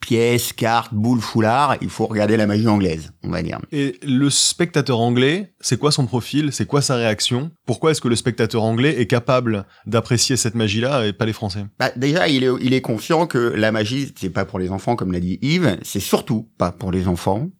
[0.04, 3.60] pièces, cartes, boules, foulards, il faut regarder la magie anglaise, on va dire.
[3.72, 6.50] Et le spectateur anglais, c'est quoi son profil?
[6.52, 7.50] C'est quoi sa réaction?
[7.66, 11.66] Pourquoi est-ce que le spectateur anglais est capable d'apprécier cette magie-là et pas les Français?
[11.78, 14.96] Bah, Déjà, il est, il est conscient que la magie, c'est pas pour les enfants,
[14.96, 17.50] comme l'a dit Yves, c'est surtout pas pour les enfants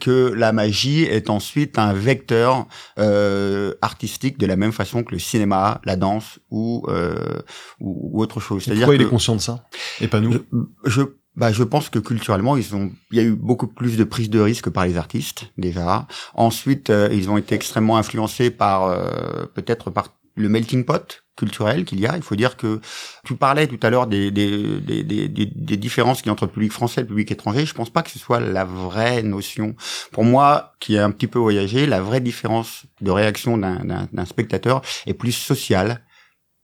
[0.00, 2.66] que la magie est ensuite un vecteur
[2.98, 7.40] euh, artistique de la même façon que le cinéma, la danse ou euh,
[7.80, 8.64] ou, autre chose.
[8.66, 9.64] Pourquoi il est conscient de ça?
[10.00, 10.40] Et pas nous
[10.84, 11.02] je
[11.36, 14.30] bah, je pense que culturellement, ils ont, il y a eu beaucoup plus de prise
[14.30, 16.06] de risque par les artistes déjà.
[16.34, 21.84] Ensuite, euh, ils ont été extrêmement influencés par euh, peut-être par le melting pot culturel
[21.84, 22.16] qu'il y a.
[22.16, 22.80] Il faut dire que
[23.24, 26.44] tu parlais tout à l'heure des, des, des, des, des différences qu'il y a entre
[26.44, 27.64] le public français et le public étranger.
[27.64, 29.74] Je pense pas que ce soit la vraie notion.
[30.12, 34.82] Pour moi, qui a un petit peu voyagé, la vraie différence de réaction d'un spectateur
[35.06, 36.02] est plus sociale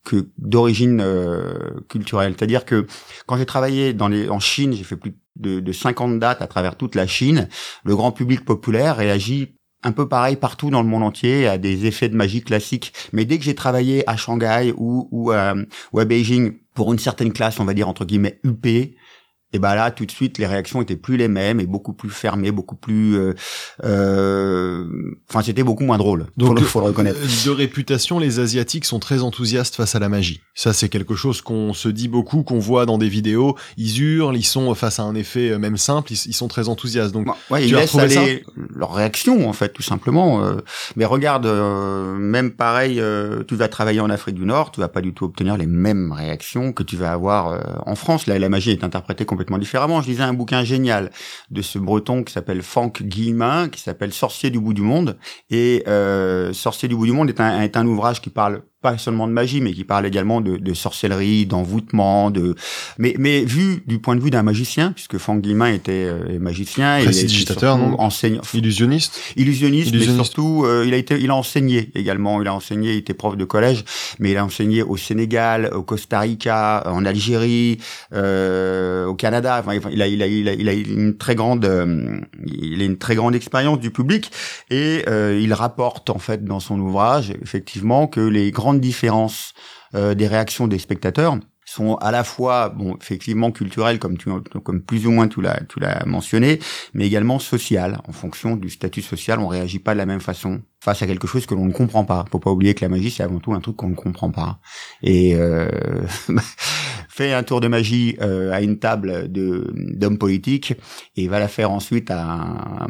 [0.06, 2.34] que d'origine euh, culturelle.
[2.38, 2.86] C'est-à-dire que
[3.26, 6.46] quand j'ai travaillé dans les, en Chine, j'ai fait plus de, de 50 dates à
[6.46, 7.48] travers toute la Chine,
[7.84, 11.86] le grand public populaire réagit un peu pareil partout dans le monde entier à des
[11.86, 12.92] effets de magie classiques.
[13.12, 17.32] Mais dès que j'ai travaillé à Shanghai ou, ou, ou à Beijing pour une certaine
[17.32, 18.66] classe, on va dire entre guillemets UP,
[19.52, 22.10] et ben là tout de suite les réactions étaient plus les mêmes et beaucoup plus
[22.10, 23.32] fermées beaucoup plus euh,
[23.84, 24.84] euh,
[25.28, 26.26] enfin c'était beaucoup moins drôle.
[26.36, 27.20] Donc faut le reconnaître.
[27.20, 30.40] de réputation les asiatiques sont très enthousiastes face à la magie.
[30.54, 33.56] Ça c'est quelque chose qu'on se dit beaucoup qu'on voit dans des vidéos.
[33.76, 36.12] Ils hurlent ils sont face à un effet euh, même simple.
[36.12, 37.12] Ils, sont très enthousiastes.
[37.12, 40.42] Donc ouais, tu ils laissent aller leur réaction en fait tout simplement
[40.96, 43.00] mais regarde même pareil
[43.46, 46.12] tu vas travailler en Afrique du Nord tu vas pas du tout obtenir les mêmes
[46.12, 48.26] réactions que tu vas avoir en France.
[48.26, 50.00] Là la magie est interprétée comme complètement différemment.
[50.00, 51.10] Je lisais un bouquin génial
[51.50, 55.18] de ce breton qui s'appelle Franck Guillemin, qui s'appelle Sorcier du bout du monde.
[55.50, 58.98] Et euh, Sorcier du bout du monde est un, est un ouvrage qui parle pas
[58.98, 62.54] seulement de magie, mais qui parle également de, de sorcellerie, d'envoûtement, de
[62.98, 66.98] mais mais vu du point de vue d'un magicien, puisque Franck Guillemin était euh, magicien,
[66.98, 71.90] et digitateur, non enseignant, illusionniste, illusionniste, mais surtout euh, il a été, il a enseigné
[71.96, 73.84] également, il a enseigné, il était prof de collège,
[74.20, 77.78] mais il a enseigné au Sénégal, au Costa Rica, en Algérie,
[78.14, 79.58] euh, au Canada.
[79.58, 82.84] Enfin, il a, il a, il a, il a une très grande, euh, il a
[82.84, 84.30] une très grande expérience du public.
[84.70, 85.04] Et
[85.44, 89.54] il rapporte en fait dans son ouvrage effectivement que les grandes différence
[89.94, 94.30] euh, des réactions des spectateurs sont à la fois bon effectivement culturelles comme tu
[94.62, 96.60] comme plus ou moins tu l'as tu l'as mentionné
[96.94, 98.00] mais également sociales.
[98.08, 101.26] En fonction du statut social on réagit pas de la même façon face à quelque
[101.26, 102.24] chose que l'on ne comprend pas.
[102.30, 104.60] Faut pas oublier que la magie c'est avant tout un truc qu'on ne comprend pas.
[105.02, 105.68] Et euh,
[107.16, 110.74] fais un tour de magie euh, à une table de d'hommes politiques
[111.16, 112.88] et va la faire ensuite à,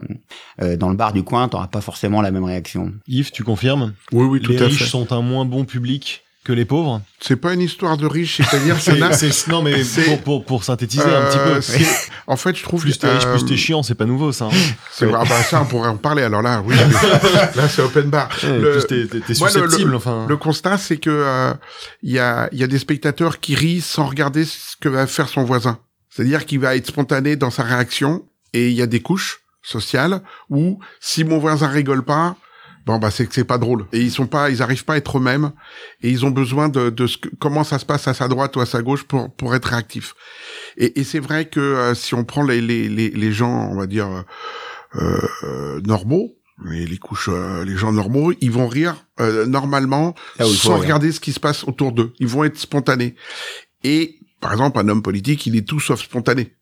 [0.61, 1.49] euh, dans le bar du coin.
[1.49, 2.93] T'auras pas forcément la même réaction.
[3.07, 3.95] Yves tu confirmes?
[4.13, 4.91] Oui oui tout les à riches fait.
[4.91, 8.77] sont un moins bon public que les pauvres C'est pas une histoire de riches, c'est-à-dire
[8.81, 11.61] c'est, ça n'a- c'est- non mais c'est- pour, pour, pour synthétiser un Euh, petit peu
[11.61, 14.33] c'est- En fait, je trouve plus t'es riche euh, plus t'es chiant c'est pas nouveau
[14.33, 14.51] ça hein.
[14.93, 16.23] C'est ah bah ça, on pourrait en parler.
[16.23, 16.75] Alors là, oui,
[17.55, 18.29] là, c'est open bar.
[18.43, 18.87] Ouais, Le- plus
[19.27, 21.53] t'es, susceptible le- enfin Le constat, c'est que euh,
[22.03, 25.07] il y a il y a des spectateurs qui rient sans regarder ce que va
[25.07, 25.79] faire son voisin.
[26.11, 30.23] C'est-à-dire qu'il va être spontané dans sa réaction et il y a des couches sociales
[30.49, 32.37] où si mon voisin rigole pas,
[32.87, 33.87] bon bah c'est que c'est pas drôle.
[33.93, 35.53] Et ils sont pas, ils arrivent pas à être eux-mêmes
[36.03, 38.57] et ils ont besoin de, de ce que- comment ça se passe à sa droite
[38.57, 40.15] ou à sa gauche pour pour être réactifs.
[40.77, 43.77] Et, et c'est vrai que euh, si on prend les, les les les gens, on
[43.77, 44.09] va dire
[44.95, 46.33] euh, euh, normaux,
[46.65, 50.83] les, les couches, euh, les gens normaux, ils vont rire euh, normalement faut sans rire.
[50.85, 52.13] regarder ce qui se passe autour d'eux.
[52.21, 53.15] Ils vont être spontanés.
[53.85, 56.55] Et par exemple, un homme politique, il est tout sauf spontané.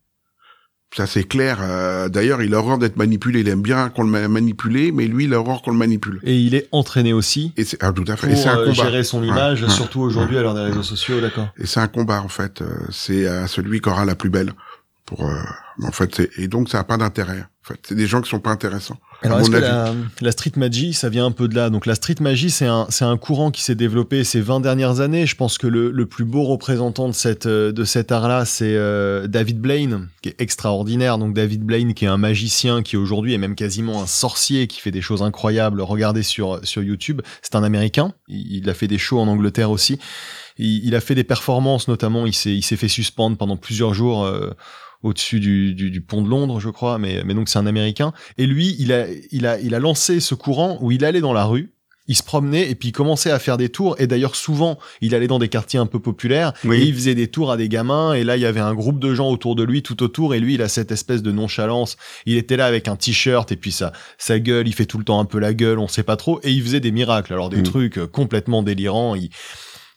[0.95, 1.59] Ça c'est clair.
[1.61, 3.41] Euh, D'ailleurs, il a horreur d'être manipulé.
[3.41, 6.19] Il aime bien qu'on le ma- manipule, mais lui, il a horreur qu'on le manipule.
[6.23, 8.27] et il est entraîné aussi Et c'est ah, tout à fait.
[8.27, 8.73] pour Et c'est un euh, combat.
[8.85, 9.69] gérer son Ouais, image ouais.
[9.69, 12.61] surtout aujourd'hui à l'heure des réseaux sociaux d'accord Et c'est un combat en fait.
[12.61, 14.53] Euh, C'est à celui qui aura la plus belle.
[15.05, 15.35] Pour euh,
[15.83, 17.41] en fait, c'est- et donc ça a pas d'intérêt.
[17.63, 18.97] En fait, c'est des gens qui sont pas intéressants.
[19.25, 21.69] Alors est-ce que la, la street magie, ça vient un peu de là?
[21.69, 24.99] Donc la street magie, c'est un, c'est un courant qui s'est développé ces 20 dernières
[24.99, 25.25] années.
[25.25, 28.75] Je pense que le, le plus beau représentant de, cette, euh, de cet art-là, c'est
[28.75, 31.17] euh, David Blaine, qui est extraordinaire.
[31.17, 34.79] Donc David Blaine, qui est un magicien, qui aujourd'hui est même quasiment un sorcier, qui
[34.79, 35.81] fait des choses incroyables.
[35.81, 37.21] Regardez sur, sur YouTube.
[37.41, 38.13] C'est un Américain.
[38.27, 39.99] Il, il a fait des shows en Angleterre aussi.
[40.57, 43.93] Il, il a fait des performances, notamment, il s'est, il s'est fait suspendre pendant plusieurs
[43.93, 44.23] jours.
[44.25, 44.51] euh,
[45.03, 48.13] au-dessus du, du, du pont de Londres, je crois, mais, mais donc c'est un Américain.
[48.37, 51.33] Et lui, il a, il, a, il a lancé ce courant où il allait dans
[51.33, 51.71] la rue,
[52.07, 53.95] il se promenait et puis il commençait à faire des tours.
[53.99, 56.77] Et d'ailleurs, souvent, il allait dans des quartiers un peu populaires Oui.
[56.77, 58.13] et il faisait des tours à des gamins.
[58.13, 60.35] Et là, il y avait un groupe de gens autour de lui, tout autour.
[60.35, 61.97] Et lui, il a cette espèce de nonchalance.
[62.27, 65.03] Il était là avec un t-shirt et puis sa, sa gueule, il fait tout le
[65.03, 66.39] temps un peu la gueule, on sait pas trop.
[66.43, 67.33] Et il faisait des miracles.
[67.33, 67.63] Alors, des Mm.
[67.63, 69.15] trucs euh, complètement délirants.
[69.15, 69.29] Il,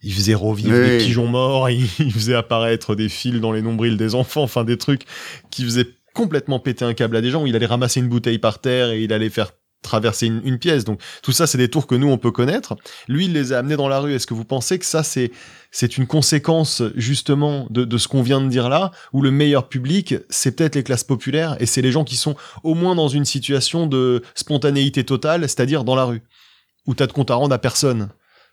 [0.02, 0.88] il faisait revivre Oui.
[0.88, 4.64] des pigeons morts, il, il faisait apparaître des fils dans les nombrils des enfants, enfin
[4.64, 5.02] des trucs
[5.50, 8.38] qui faisaient complètement péter un câble à des gens, où il allait ramasser une bouteille
[8.38, 10.84] par terre et il allait faire traverser une, une pièce.
[10.84, 12.74] Donc tout ça, c'est des tours que nous, on peut connaître.
[13.06, 14.12] Lui, il les a amenés dans la rue.
[14.12, 15.30] Est-ce que vous pensez que ça, c'est
[15.70, 19.68] c'est une conséquence justement de, de ce qu'on vient de dire là, où le meilleur
[19.68, 22.34] public, c'est peut-être les classes populaires et c'est les gens qui sont
[22.64, 26.22] au moins dans une situation de spontanéité totale, c'est-à-dire dans la rue,
[26.86, 28.08] où t'as de compte à rendre à personne?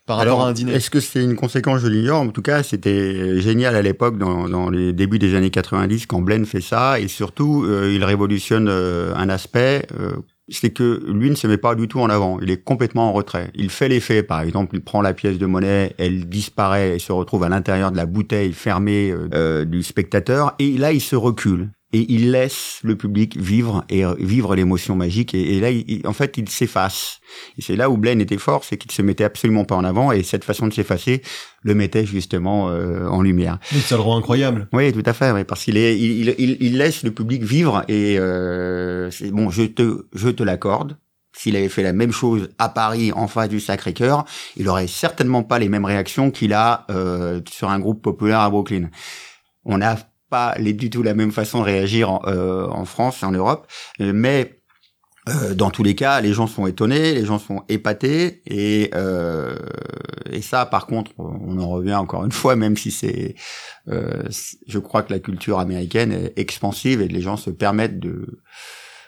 [0.06, 0.72] Par rapport à un dîner.
[0.72, 2.20] Est-ce que c'est une conséquence Je l'ignore.
[2.20, 6.20] En tout cas, c'était génial à l'époque, dans, dans les débuts des années 90, quand
[6.20, 6.98] Blaine fait ça.
[7.00, 9.86] Et surtout, euh, il révolutionne euh, un aspect.
[9.98, 10.12] euh,
[10.48, 12.38] c'est que lui ne se met pas du tout en avant.
[12.40, 13.50] Il est complètement en retrait.
[13.54, 17.12] Il fait l'effet, par exemple, il prend la pièce de monnaie, elle disparaît et se
[17.12, 20.54] retrouve à l'intérieur de la bouteille fermée euh, euh, du spectateur.
[20.58, 21.70] Et là, il se recule.
[21.92, 25.34] Et il laisse le public vivre et euh, vivre l'émotion magique.
[25.34, 27.20] Et, et là, il- en fait, il s'efface.
[27.56, 30.10] Et c'est là où Blaine était fort, c'est qu'il se mettait absolument pas en avant.
[30.10, 31.22] Et cette façon de s'effacer
[31.62, 33.58] le mettait justement euh, en lumière.
[33.72, 34.68] Oui, ça le rend incroyable.
[34.72, 37.84] Oui, tout à fait, oui, parce qu'il est, il, il, il laisse le public vivre
[37.88, 40.96] et euh, c'est bon, je te, je te l'accorde.
[41.38, 44.24] S'il avait fait la même chose à Paris, en face du Sacré-Cœur,
[44.56, 48.48] il aurait certainement pas les mêmes réactions qu'il a euh, sur un groupe populaire à
[48.50, 48.88] Brooklyn.
[49.64, 49.98] On n'a
[50.58, 53.66] du tout la même façon de réagir en, euh, en France et en Europe,
[54.00, 54.60] euh, mais
[55.28, 59.56] euh, dans tous les cas, les gens sont étonnés, les gens sont épatés, et euh,
[60.40, 63.34] ça, par contre, on en revient encore une fois, même si c'est,
[63.86, 68.40] je crois que la culture américaine est expansive et les gens se permettent de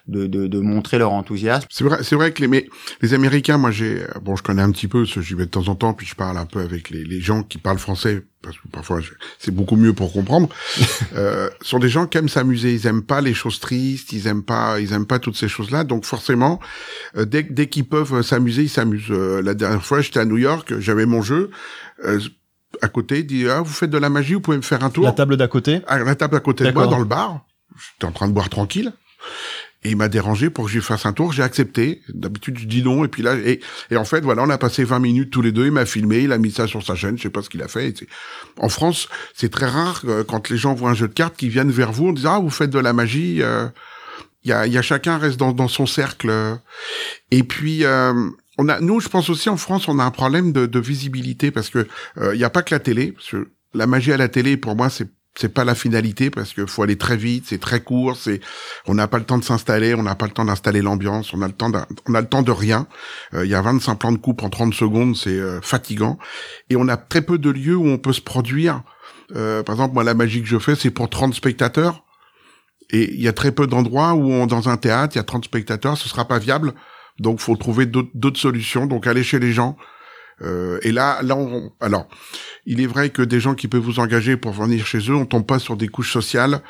[0.09, 1.67] de, de, de montrer leur enthousiasme.
[1.71, 2.67] C'est vrai, c'est vrai que les, mais
[3.03, 5.75] les Américains, moi j'ai, bon, je connais un petit peu, j'y vais de temps en
[5.75, 8.69] temps, puis je parle un peu avec les, les gens qui parlent français, parce que
[8.69, 9.01] parfois
[9.39, 10.49] c'est beaucoup mieux pour comprendre.
[11.17, 14.43] euh, sont des gens qui aiment s'amuser, ils aiment pas les choses tristes, ils aiment
[14.43, 16.59] pas, ils aiment pas toutes ces choses-là, donc forcément,
[17.17, 19.11] euh, dès, dès qu'ils peuvent s'amuser, ils s'amusent.
[19.11, 21.51] Euh, la dernière fois, j'étais à New York, j'avais mon jeu.
[22.05, 22.19] Euh,
[22.83, 24.91] à côté, il dit ah vous faites de la magie, vous pouvez me faire un
[24.91, 25.05] tour.
[25.05, 25.81] La table d'à côté.
[25.87, 27.45] À la table à côté de moi dans le bar.
[27.77, 28.93] J'étais en train de boire tranquille.
[29.85, 31.33] Et il m'a dérangé pour que je fasse un tour.
[31.33, 32.03] J'ai accepté.
[32.13, 33.05] D'habitude, je dis non.
[33.05, 33.61] Et puis là, et,
[33.91, 35.67] et en fait, voilà, on a passé 20 minutes tous les deux.
[35.67, 37.17] Il m'a filmé, il a mis ça sur sa chaîne.
[37.17, 37.95] Je sais pas ce qu'il a fait.
[38.59, 41.51] En France, c'est très rare euh, quand les gens voient un jeu de cartes qu'ils
[41.51, 43.39] viennent vers vous en disant ah vous faites de la magie.
[43.41, 43.69] euh,
[44.45, 46.59] Il y a, y a chacun reste dans, dans son cercle.
[47.31, 47.85] Et puis.
[47.85, 48.13] euh,
[48.61, 51.53] on a, nous, je pense aussi en France, on a un problème de, de visibilité
[51.53, 51.87] parce que
[52.17, 53.13] euh, il y a pas que la télé.
[53.13, 55.07] Parce que la magie à la télé, pour moi, c'est
[55.39, 58.41] c'est pas la finalité parce que faut aller très vite, c'est très court, c'est
[58.89, 61.43] on n'a pas le temps de s'installer, on n'a pas le temps d'installer l'ambiance, on
[61.43, 61.71] a le temps
[62.09, 62.89] on a le temps de rien.
[63.35, 66.19] Euh, Il y a 25 plans de coupe en 30 secondes, c'est euh, fatigant
[66.71, 68.83] et on a très peu de lieux où on peut se produire.
[69.37, 72.03] Euh, par exemple, moi la magie que je fais, c'est pour 30 spectateurs
[72.91, 75.25] et il y a très peu d'endroits où on, dans un théâtre, il y a
[75.25, 76.75] 30 spectateurs, ce sera pas viable.
[77.21, 79.77] Donc faut trouver d'autres d'autres solutions, donc aller chez les gens.
[80.43, 82.09] Euh, et là, là, on, alors,
[82.71, 85.25] il est vrai que des gens qui peuvent vous engager pour venir chez eux, on
[85.25, 86.61] tombe pas sur des couches sociales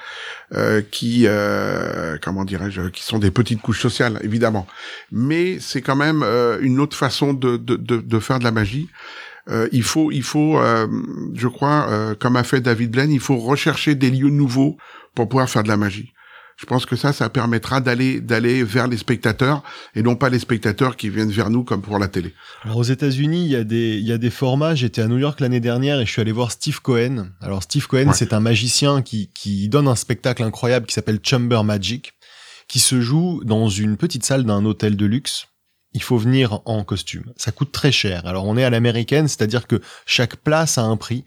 [0.55, 4.69] euh, qui, euh, comment dirais-je, qui sont des petites couches sociales, évidemment.
[5.11, 8.53] Mais c'est quand même euh, une autre façon de, de, de, de faire de la
[8.53, 8.89] magie.
[9.51, 10.87] Euh, il faut, il faut, euh,
[11.35, 14.77] je crois, euh, comme a fait David Blaine, il faut rechercher des lieux nouveaux
[15.17, 16.13] pour pouvoir faire de la magie.
[16.61, 19.63] Je pense que ça, ça permettra d'aller d'aller vers les spectateurs
[19.95, 22.35] et non pas les spectateurs qui viennent vers nous comme pour la télé.
[22.63, 24.75] Alors aux États-Unis, il y a des il y a des formats.
[24.75, 27.29] J'étais à New York l'année dernière et je suis allé voir Steve Cohen.
[27.41, 28.13] Alors Steve Cohen, Ouais.
[28.15, 32.15] c'est un magicien qui qui donne un spectacle incroyable qui s'appelle Chamber Magic,
[32.67, 35.47] qui se joue dans une petite salle d'un hôtel de luxe.
[35.95, 37.33] Il faut venir en costume.
[37.37, 38.27] Ça coûte très cher.
[38.27, 41.25] Alors on est à l'américaine, c'est-à-dire que chaque place a un prix.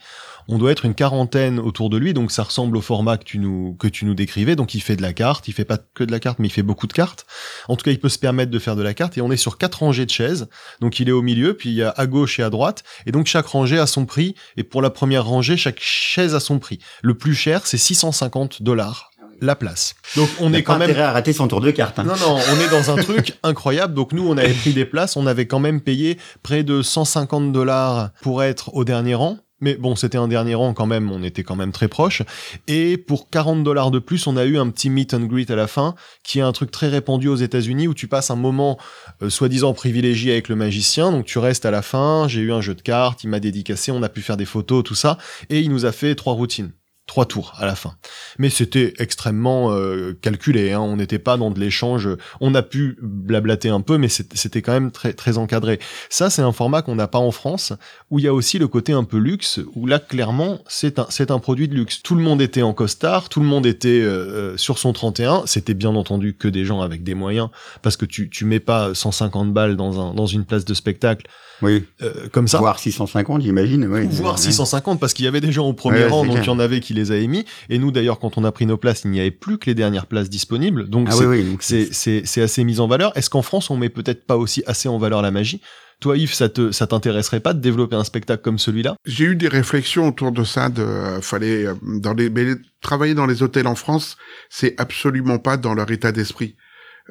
[0.47, 3.39] On doit être une quarantaine autour de lui, donc ça ressemble au format que tu
[3.39, 4.55] nous que tu nous décrivais.
[4.55, 6.51] Donc il fait de la carte, il fait pas que de la carte, mais il
[6.51, 7.25] fait beaucoup de cartes.
[7.67, 9.17] En tout cas, il peut se permettre de faire de la carte.
[9.17, 10.47] Et on est sur quatre rangées de chaises.
[10.79, 12.83] Donc il est au milieu, puis il y a à gauche et à droite.
[13.05, 14.35] Et donc chaque rangée a son prix.
[14.57, 16.79] Et pour la première rangée, chaque chaise a son prix.
[17.01, 19.10] Le plus cher, c'est 650 dollars
[19.41, 19.95] la place.
[20.15, 21.99] Donc on est quand même intérêt à rater son tour de carte.
[21.99, 22.03] hein.
[22.03, 23.93] non, non, on est dans un truc incroyable.
[23.93, 27.51] Donc nous, on avait pris des places, on avait quand même payé près de 150
[27.51, 29.37] dollars pour être au dernier rang.
[29.63, 32.23] Mais bon, c'était un dernier rang quand même, on était quand même très proche.
[32.67, 35.55] Et pour 40 dollars de plus, on a eu un petit meet and greet à
[35.55, 38.79] la fin, qui est un truc très répandu aux États-Unis où tu passes un moment
[39.21, 41.11] euh, soi-disant privilégié avec le magicien.
[41.11, 43.91] Donc tu restes à la fin, j'ai eu un jeu de cartes, il m'a dédicacé,
[43.91, 45.19] on a pu faire des photos, tout ça.
[45.51, 46.71] Et il nous a fait trois routines.
[47.11, 47.95] Trois tours à la fin.
[48.39, 50.79] Mais c'était extrêmement euh, calculé, hein.
[50.79, 52.07] on n'était pas dans de l'échange.
[52.39, 55.79] On a pu blablater un peu, mais c'était quand même très, très encadré.
[56.09, 57.73] Ça, c'est un format qu'on n'a pas en France,
[58.11, 61.07] où il y a aussi le côté un peu luxe, où là, clairement, c'est un,
[61.09, 62.01] c'est un produit de luxe.
[62.01, 65.43] Tout le monde était en costard, tout le monde était euh, sur son 31.
[65.47, 67.49] C'était bien entendu que des gens avec des moyens,
[67.81, 71.27] parce que tu, tu mets pas 150 balles dans, un, dans une place de spectacle
[71.61, 72.59] Oui, euh, comme ça.
[72.59, 73.83] voire 650, j'imagine.
[73.85, 74.37] Oui, Ouais.
[74.37, 76.59] 650 parce qu'il y avait des gens au premier Ouais, rang donc il y en
[76.59, 79.11] avait qui les avaient mis et nous d'ailleurs quand on a pris nos places il
[79.11, 81.49] n'y avait plus que les dernières places disponibles donc Ah c'est oui, oui.
[81.49, 84.37] donc c'est c'est c'est assez mis en valeur est-ce qu'en France on met peut-être pas
[84.37, 85.61] aussi assez en valeur la magie?
[85.99, 88.95] Toi Yves ça te ça t'intéresserait pas de développer un spectacle comme celui-là?
[89.05, 90.69] J'ai eu des réflexions autour de ça.
[90.69, 94.17] De euh, fallait euh, dans les mais travailler dans les hôtels en France,
[94.49, 96.55] c'est absolument pas dans leur état d'esprit.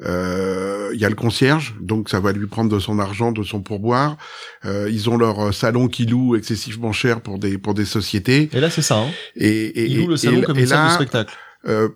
[0.05, 3.43] Euh, Il y a le concierge, donc ça va lui prendre de son argent, de
[3.43, 4.17] son pourboire.
[4.65, 8.49] Euh, ils ont leur euh, salon qui loue excessivement cher pour des pour des sociétés.
[8.53, 10.67] et là c'est ça hein Et, et, il loue le salon et- comme et une
[10.67, 11.33] salle de spectacle
[11.67, 11.89] euh,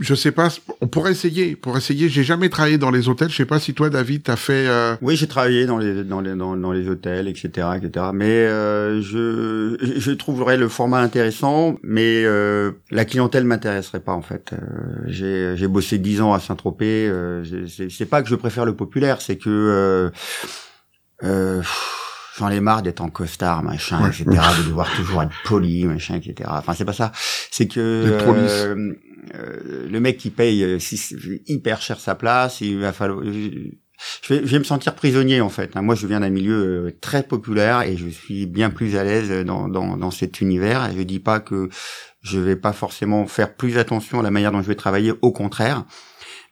[0.00, 0.48] je sais pas,
[0.80, 2.08] on pourrait essayer, pour essayer.
[2.08, 3.28] J'ai jamais travaillé dans les hôtels.
[3.30, 4.66] Je sais pas si toi, David, t'as fait.
[4.66, 8.06] euh, Oui, j'ai travaillé dans les dans les dans, les hôtels, etc., etc.
[8.12, 14.22] Mais euh, je je trouverais le format intéressant, mais euh, la clientèle m'intéresserait pas en
[14.22, 14.52] fait.
[14.52, 14.56] Euh,
[15.06, 17.08] j'ai j'ai bossé dix ans à Saint-Tropez.
[17.08, 17.44] Euh,
[17.88, 20.10] c'est pas que je préfère le populaire, c'est que
[21.22, 21.62] euh,
[22.38, 24.08] J'en ai marre d'être en costard, machin, Ouais.
[24.08, 26.48] etc., de devoir toujours être poli, machin, etc.
[26.52, 27.12] Enfin, c'est pas ça.
[27.50, 28.94] C'est que euh,
[29.34, 31.14] euh, le mec qui paye euh, six-
[31.46, 33.22] hyper cher sa place, il va falloir.
[33.24, 35.76] Je vais, je vais me sentir prisonnier en fait.
[35.76, 39.30] Moi, je viens d'un milieu euh, très populaire et je suis bien plus à l'aise
[39.46, 40.90] dans, dans, dans cet univers.
[40.96, 41.68] Je dis pas que
[42.22, 45.12] je vais pas forcément faire plus attention à la manière dont je vais travailler.
[45.22, 45.84] Au contraire.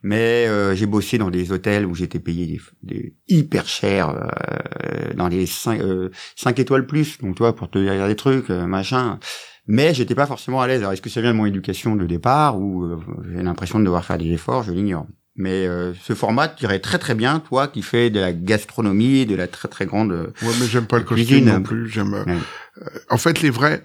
[0.02, 5.12] Mais euh, j'ai bossé dans des hôtels où j'étais payé des, des hyper cher, euh,
[5.14, 7.18] dans les 5, euh, cinq étoiles plus.
[7.20, 9.18] Donc tu vois, pour te dire des trucs, euh, machin.
[9.66, 10.80] Mais j'étais pas forcément à l'aise.
[10.80, 12.96] Alors est-ce que ça vient de mon éducation de départ ou euh,
[13.34, 14.62] j'ai l'impression de devoir faire des efforts?
[14.62, 15.06] Je l'ignore.
[15.36, 19.34] Mais euh, ce format tirait très très bien, toi qui fais de la gastronomie, de
[19.36, 20.12] la très très grande.
[20.42, 21.44] Ouais, mais j'aime pas le costume cuisine.
[21.52, 21.88] non plus.
[21.88, 22.14] J'aime.
[22.14, 22.36] euh, Ouais.
[22.82, 23.82] euh, en fait, les vrais.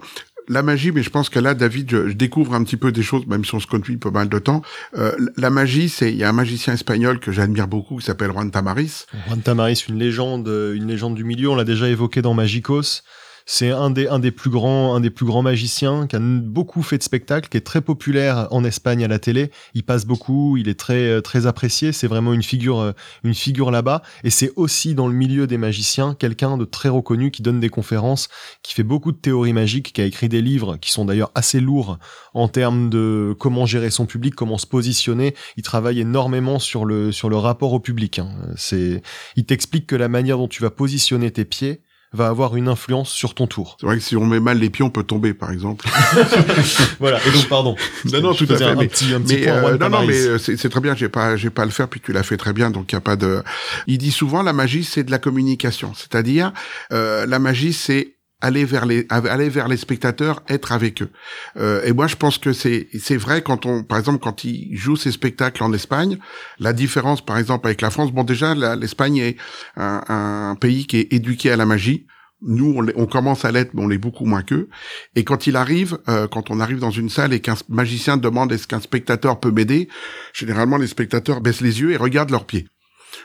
[0.48, 3.04] La magie, mais je pense que là, David, je, je découvre un petit peu des
[3.04, 4.62] choses, même si on se depuis pas mal de temps.
[4.98, 8.32] Euh, la magie, c'est il y a un magicien espagnol que j'admire beaucoup, qui s'appelle
[8.32, 9.06] Juan Tamaris.
[9.28, 13.04] Juan Tamaris, une légende, une légende du milieu, on l'a déjà évoqué dans Magicos.
[13.48, 16.82] C'est un des, un des plus grands, un des plus grands magiciens qui a beaucoup
[16.82, 19.52] fait de spectacles, qui est très populaire en Espagne à la télé.
[19.76, 21.92] Il passe beaucoup, il est très, euh, très apprécié.
[21.92, 22.92] C'est vraiment une figure, euh,
[23.24, 24.02] une figure là-bas.
[24.24, 27.70] Et c'est aussi dans le milieu des magiciens quelqu'un de très reconnu qui donne des
[27.70, 28.30] conférences,
[28.64, 31.60] qui fait beaucoup de théories magiques, qui a écrit des livres qui sont d'ailleurs assez
[31.60, 32.00] lourds
[32.34, 35.36] en termes de comment gérer son public, comment se positionner.
[35.56, 38.18] Il travaille énormément sur le, sur le rapport au public.
[38.18, 38.30] hein.
[38.56, 39.04] C'est,
[39.36, 41.82] il t'explique que la manière dont tu vas positionner tes pieds
[42.16, 43.78] va avoir une influence sur ton tour.
[43.80, 45.86] C'est vrai que si on met mal les pieds, on peut tomber, par exemple.
[47.00, 47.20] Voilà.
[47.28, 47.76] Et donc, pardon.
[48.12, 49.54] Non, non, tout à fait, Un, mais- petit, un petit Mais point.
[49.72, 50.96] euh, non, non, mais euh, c'est c'est très bien.
[50.96, 52.96] J'ai pas, j'ai pas à le faire, puis tu l'as fait très bien, donc il
[52.96, 53.44] y a pas de.
[53.88, 56.52] Il dit souvent la magie, c'est de la communication, c'est-à-dire
[56.94, 61.10] euh, la magie, c'est aller vers les aller vers les spectateurs, être avec eux.
[61.58, 64.76] Euh, et moi, je pense que c'est c'est vrai quand on, par exemple, quand il
[64.76, 66.18] joue ses spectacles en Espagne,
[66.60, 68.12] la différence, par exemple, avec la France.
[68.12, 69.38] Bon, déjà, l'Espagne est
[69.78, 72.06] un, un pays qui est éduqué à la magie.
[72.42, 74.70] Nous, on, on commence à l'être, mais on l'est beaucoup moins qu'eux.
[75.16, 78.52] Et quand il arrive, euh, quand on arrive dans une salle et qu'un magicien demande
[78.52, 79.88] est-ce qu'un spectateur peut m'aider,
[80.34, 82.68] généralement les spectateurs baissent les yeux et regardent leurs pieds.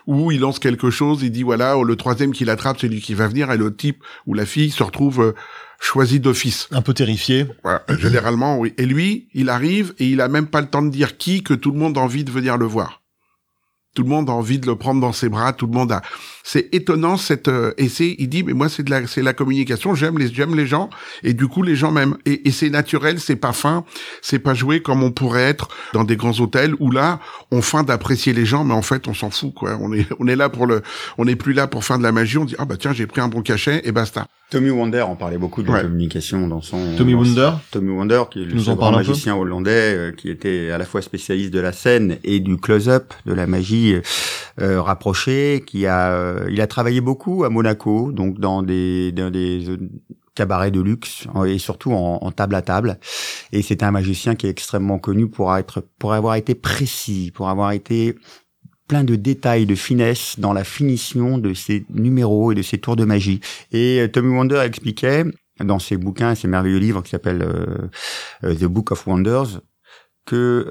[0.07, 3.01] Ou il lance quelque chose, il dit voilà, oh, le troisième qui l'attrape, c'est lui
[3.01, 5.33] qui va venir, et le type ou la fille se retrouve euh,
[5.81, 6.69] choisi d'office.
[6.71, 7.47] Un peu terrifié.
[7.63, 8.75] Voilà, généralement, oui.
[8.77, 11.55] Et lui, il arrive et il a même pas le temps de dire qui que
[11.55, 13.00] tout le monde a envie de venir le voir.
[13.95, 15.53] Tout le monde a envie de le prendre dans ses bras.
[15.53, 16.01] Tout le monde a.
[16.45, 17.49] C'est étonnant cette.
[17.49, 19.95] Euh, et c'est, il dit, mais moi c'est de la, c'est la communication.
[19.97, 20.91] J'aime les, j'aime les gens
[21.25, 22.17] et du coup les gens m'aiment.
[22.25, 23.85] Et, et c'est naturel, c'est pas fin,
[24.23, 27.19] c'est pas joué comme on pourrait être dans des grands hôtels où là
[27.51, 29.77] on feint d'apprécier les gens, mais en fait on s'en fout quoi.
[29.81, 30.83] On est, on est là pour le,
[31.19, 32.39] on n'est plus là pour faire de la magie.
[32.39, 34.29] On dit ah bah tiens j'ai pris un bon cachet et basta.
[34.51, 35.83] Tommy Wonder en parlait beaucoup de la Ouais.
[35.83, 36.97] communication dans son.
[36.97, 37.51] Tommy dans- Wonder.
[37.71, 41.53] Tommy Wonder, qui est le grand magicien hollandais, euh, qui était à la fois spécialiste
[41.53, 43.95] de la scène et du close-up, de la magie
[44.61, 49.31] euh, rapprochée, qui a, euh, il a travaillé beaucoup à Monaco, donc dans des, dans
[49.31, 49.77] des euh,
[50.35, 52.99] cabarets de luxe et surtout en, en table à table.
[53.53, 57.49] Et c'était un magicien qui est extrêmement connu pour être, pour avoir été précis, pour
[57.49, 58.17] avoir été
[58.91, 62.97] plein de détails, de finesse dans la finition de ses numéros et de ses tours
[62.97, 63.39] de magie.
[63.71, 65.23] Et euh, Tommy Wonder expliquait
[65.63, 67.89] dans ses bouquins, ses merveilleux livres qui s'appellent euh,
[68.43, 69.61] euh, The Book of Wonders,
[70.27, 70.67] que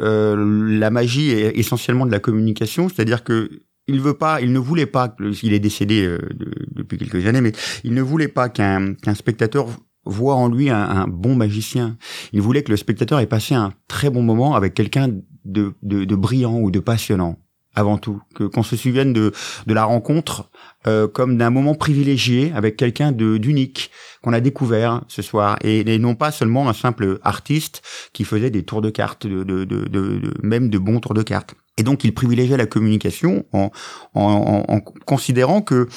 [0.79, 3.49] la magie est essentiellement de la communication, c'est-à-dire que
[3.87, 7.53] il veut pas, il ne voulait pas, il est décédé de- depuis quelques années, mais
[7.83, 9.67] il ne voulait pas qu'un spectateur
[10.05, 11.97] voit en lui un, bon magicien.
[12.31, 15.09] Il voulait que le spectateur ait passé un très bon moment avec quelqu'un
[15.45, 17.37] de brillant ou de passionnant
[17.79, 19.31] avant tout, que qu'on se souvienne de
[19.65, 20.49] de la rencontre
[20.87, 25.99] euh, comme d'un moment privilégié avec quelqu'un d'unique qu'on a découvert ce soir et, et
[25.99, 27.81] non pas seulement un simple artiste
[28.13, 31.55] qui faisait des tours de cartes, de, de- de- même de bons tours de cartes.
[31.77, 33.71] Et donc il privilégiait la communication en,
[34.13, 34.21] en,
[34.67, 35.87] en, en considérant que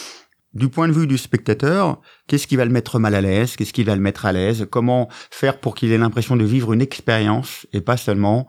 [0.55, 3.73] du point de vue du spectateur, qu'est-ce qui va le mettre mal à l'aise, qu'est-ce
[3.73, 6.83] qui va le mettre à l'aise, comment faire pour qu'il ait l'impression de vivre une
[6.83, 8.47] expérience et pas seulement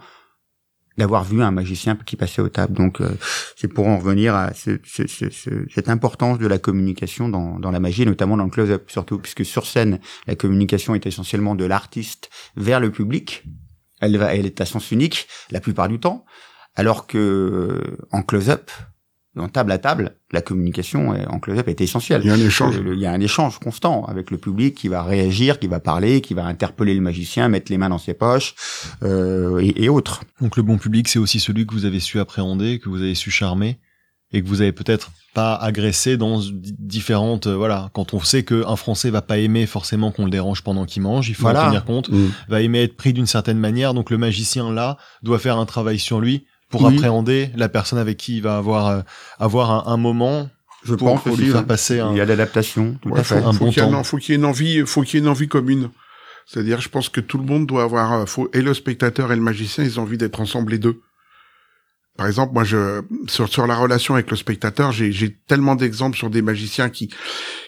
[0.98, 2.74] d'avoir vu un magicien qui passait aux tables.
[2.74, 3.10] Donc, euh,
[3.56, 7.60] c'est pour en revenir à ce- ce- ce- ce- cette importance de la communication dans,
[7.60, 11.56] dans la magie, notamment dans le close-up, surtout puisque sur scène, la communication est essentiellement
[11.56, 13.44] de l'artiste vers le public.
[14.02, 16.26] Elle, va, elle est à sens unique la plupart du temps,
[16.76, 18.70] alors que euh, en close-up,
[19.38, 22.22] en table à table, la communication en close-up est essentielle.
[22.24, 22.76] Il y a un échange.
[22.86, 26.22] Il y a un échange constant avec le public qui va réagir, qui va parler,
[26.22, 28.54] qui va interpeller le magicien, mettre les mains dans ses poches
[29.04, 30.22] euh, et, et autres.
[30.42, 33.16] Donc le bon public, c'est aussi celui que vous avez su appréhender, que vous avez
[33.16, 33.80] su charmer,
[34.32, 38.44] et que vous avez peut-être pas agressé dans di- différentes euh, voilà quand on sait
[38.44, 41.44] que un Français va pas aimer forcément qu'on le dérange pendant qu'il mange il faut
[41.44, 41.64] Voilà.
[41.66, 42.28] en tenir compte Mm.
[42.50, 45.98] va aimer être pris d'une certaine manière donc le magicien là doit faire un travail
[45.98, 46.96] sur lui pour Oui.
[46.96, 49.02] appréhender la personne avec qui il va avoir euh,
[49.40, 50.50] avoir un, un moment
[50.84, 51.68] Je pour, pense pour aussi, lui faire ouais.
[51.68, 53.90] passer un Il y a l'adaptation, tout Ouais, à faut, faut bon qu'il y ait
[53.92, 54.00] temps.
[54.00, 55.92] un- faut qu'il y ait une envie, faut qu'il y ait une envie commune.
[56.48, 59.36] C'est-à-dire, je pense que tout le monde doit avoir, euh, faut, et le spectateur et
[59.36, 61.00] le magicien, ils ont envie d'être ensemble les deux.
[62.18, 66.18] Par exemple, moi, je sur sur la relation avec le spectateur, j'ai j'ai tellement d'exemples
[66.18, 67.10] sur des magiciens qui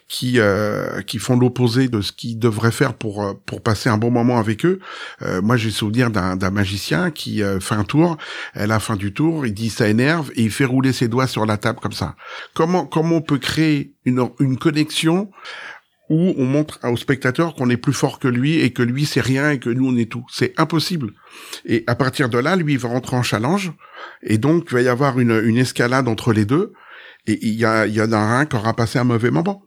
[0.07, 3.97] qui euh, qui font l'opposé de ce qu'ils devraient faire pour euh, pour passer un
[3.97, 4.79] bon moment avec eux.
[5.23, 8.17] Euh, moi, j'ai souvenir d'un d'un magicien qui euh, fait un tour.
[8.53, 11.27] À la fin du tour, il dit ça énerve et il fait rouler ses doigts
[11.27, 12.15] sur la table comme ça.
[12.53, 15.31] Comment comment on peut créer une une connexion
[16.07, 19.21] où on montre au spectateur qu'on est plus fort que lui et que lui c'est
[19.21, 20.25] rien et que nous on est tout?
[20.31, 21.13] C'est impossible.
[21.65, 23.73] Et à partir de là, lui il va rentrer en challenge
[24.21, 26.73] et donc il va y avoir une, une escalade entre les deux
[27.25, 29.64] et il y, a, il y en a un qui aura passé un mauvais moment.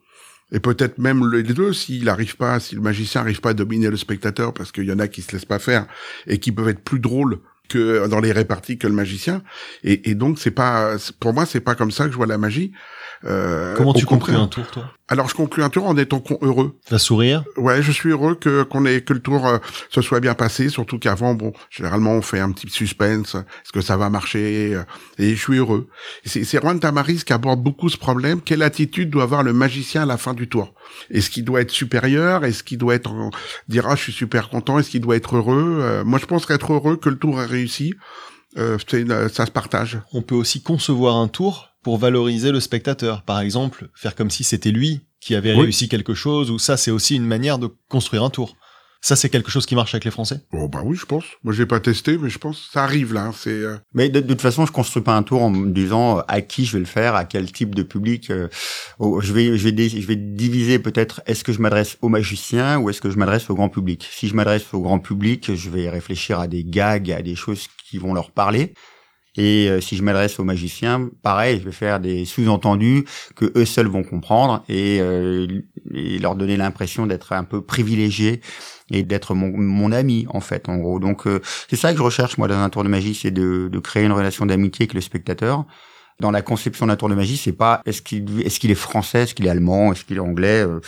[0.53, 3.91] Et peut-être même les deux, s'il n'arrive pas, si le magicien n'arrive pas à dominer
[3.91, 5.87] le spectateur, parce qu'il y en a qui se laissent pas faire
[6.27, 7.39] et qui peuvent être plus drôles
[7.69, 9.43] que dans les réparties que le magicien.
[9.85, 12.39] Et, et donc c'est pas, pour moi c'est pas comme ça que je vois la
[12.39, 12.73] magie.
[13.25, 14.85] Euh, Comment tu conclus un tour, toi?
[15.09, 16.77] Alors je conclus un tour en étant heureux.
[16.91, 17.43] Vas sourire?
[17.57, 19.59] Ouais, je suis heureux que qu'on ait que le tour euh,
[19.91, 23.81] se soit bien passé, surtout qu'avant, bon, généralement on fait un petit suspense, est-ce que
[23.81, 24.75] ça va marcher?
[24.75, 24.83] Euh,
[25.19, 25.89] Et je suis heureux.
[26.27, 28.41] C'est Juan Tamariz qui aborde beaucoup ce problème.
[28.43, 30.75] Quelle attitude doit avoir le magicien à la fin du tour?
[31.11, 32.45] Est-ce qu'il doit être supérieur?
[32.45, 33.31] Est-ce qu'il doit être en-
[33.69, 34.79] dire ah je suis super content?
[34.79, 35.79] Est-ce qu'il doit être heureux?
[35.81, 37.95] Euh, Moi, je pense qu'être heureux que le tour a réussi,
[38.59, 40.01] euh, une- ça se partage.
[40.13, 43.23] On peut aussi concevoir un tour pour valoriser le spectateur.
[43.23, 45.63] Par exemple, faire comme si c'était lui qui avait Oui.
[45.63, 48.57] réussi quelque chose, ou ça, c'est aussi une manière de construire un tour.
[49.01, 51.23] Ça, c'est quelque chose qui marche avec les Français Bon bah oui, je pense.
[51.45, 53.27] Moi, j'ai pas testé, mais je pense ça arrive là.
[53.27, 55.71] hein, C'est euh, Mais de, de toute façon, je construis pas un tour en me
[55.71, 58.29] disant euh, à qui je vais le faire, à quel type de public.
[58.31, 58.49] euh,
[58.99, 61.21] oh, je vais, je vais, je vais diviser peut-être.
[61.27, 64.05] Est-ce que je m'adresse aux magiciens ou est-ce que je m'adresse au grand public?
[64.11, 67.69] Si je m'adresse au grand public, je vais réfléchir à des gags, à des choses
[67.89, 68.75] qui vont leur parler.
[69.41, 73.05] Et euh, si je m'adresse aux magiciens, pareil, je vais faire des sous-entendus
[73.37, 75.47] que eux seuls vont comprendre et, euh,
[75.95, 78.41] et leur donner l'impression d'être un peu privilégiés
[78.91, 80.99] et d'être mon, mon ami en fait, en gros.
[80.99, 83.69] Donc euh, c'est ça que je recherche moi dans un tour de magie, c'est de,
[83.71, 85.65] de créer une relation d'amitié avec le spectateur.
[86.19, 89.23] Dans la conception d'un tour de magie, c'est pas est-ce qu'il est-ce qu'il est français,
[89.23, 90.67] est-ce qu'il est allemand, est-ce qu'il est anglais.
[90.67, 90.81] euh,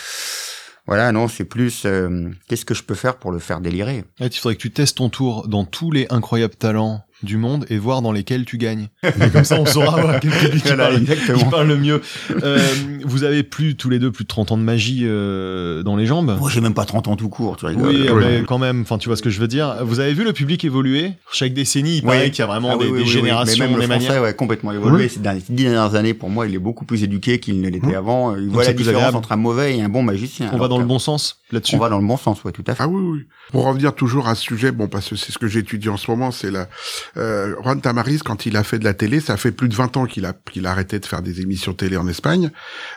[0.87, 4.03] voilà, non, c'est plus euh, qu'est-ce que je peux faire pour le faire délirer?
[4.19, 7.79] Il faudrait que tu testes ton tour dans tous les incroyables talents du monde et
[7.79, 8.89] voir dans lesquels tu gagnes.
[9.05, 11.39] Et comme ça, on saura voir quel public qui Voilà, parle, exactement.
[11.39, 12.01] qui parle le mieux.
[12.43, 12.59] Euh,
[13.05, 16.07] vous avez plus, tous les deux, plus de 30 ans de magie euh, dans les
[16.07, 17.89] jambes Moi, j'ai même pas 30 ans tout court, tu rigoles.
[17.89, 18.39] Oui, Ouais.
[18.41, 19.77] mais quand même, enfin, tu vois ce que je veux dire.
[19.85, 21.13] Vous avez vu le public évoluer?
[21.33, 22.07] Chaque décennie, il Oui.
[22.07, 23.13] paraît qu'il y a vraiment Ah des, oui, oui, des oui, oui.
[23.13, 24.11] générations, Mais même des le manières.
[24.13, 25.09] français, ouais, complètement évolué.
[25.09, 27.69] Ces dernières- ces dix dernières années, pour moi, il est beaucoup plus éduqué qu'il ne
[27.69, 28.35] l'était avant.
[28.37, 29.17] Il voit la différence agréable.
[29.19, 30.51] entre un mauvais et un bon magicien.
[30.53, 31.77] On va dans le bon sens là-dessus.
[31.77, 32.83] On va dans le bon sens, ouais, tout à fait.
[32.83, 33.21] Ah oui, oui.
[33.53, 36.11] Pour revenir toujours à ce sujet, bon, parce que c'est ce que j'étudie en ce
[36.11, 36.69] moment, c'est la
[37.17, 39.97] euh, Juan Tamariz, quand il a fait de la télé, ça fait plus de 20
[39.97, 42.51] ans qu'il a qu'il a arrêté de faire des émissions télé en Espagne.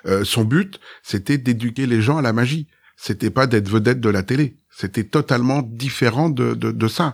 [0.05, 2.67] Euh, son but, c'était d'éduquer les gens à la magie.
[2.95, 4.57] C'était pas d'être vedette de la télé.
[4.75, 7.13] C'était totalement différent de, de, de ça.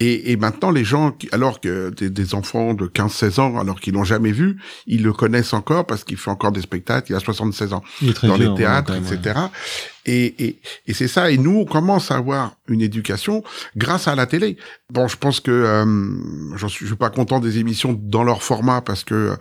[0.00, 3.80] Et, et maintenant, les gens, qui- alors que des, des enfants de 15-16 ans, alors
[3.80, 7.14] qu'ils l'ont jamais vu, ils le connaissent encore parce qu'il fait encore des spectacles, il
[7.14, 9.06] a 76 ans Il est très dans vieux, les théâtres, ouais.
[10.10, 11.30] Et, et, et c'est ça.
[11.30, 13.44] Et nous, on commence à avoir une éducation
[13.76, 14.56] grâce à la télé.
[14.90, 15.84] Bon, je pense que euh,
[16.56, 19.36] j'en suis, je suis pas content des émissions dans leur format parce que euh,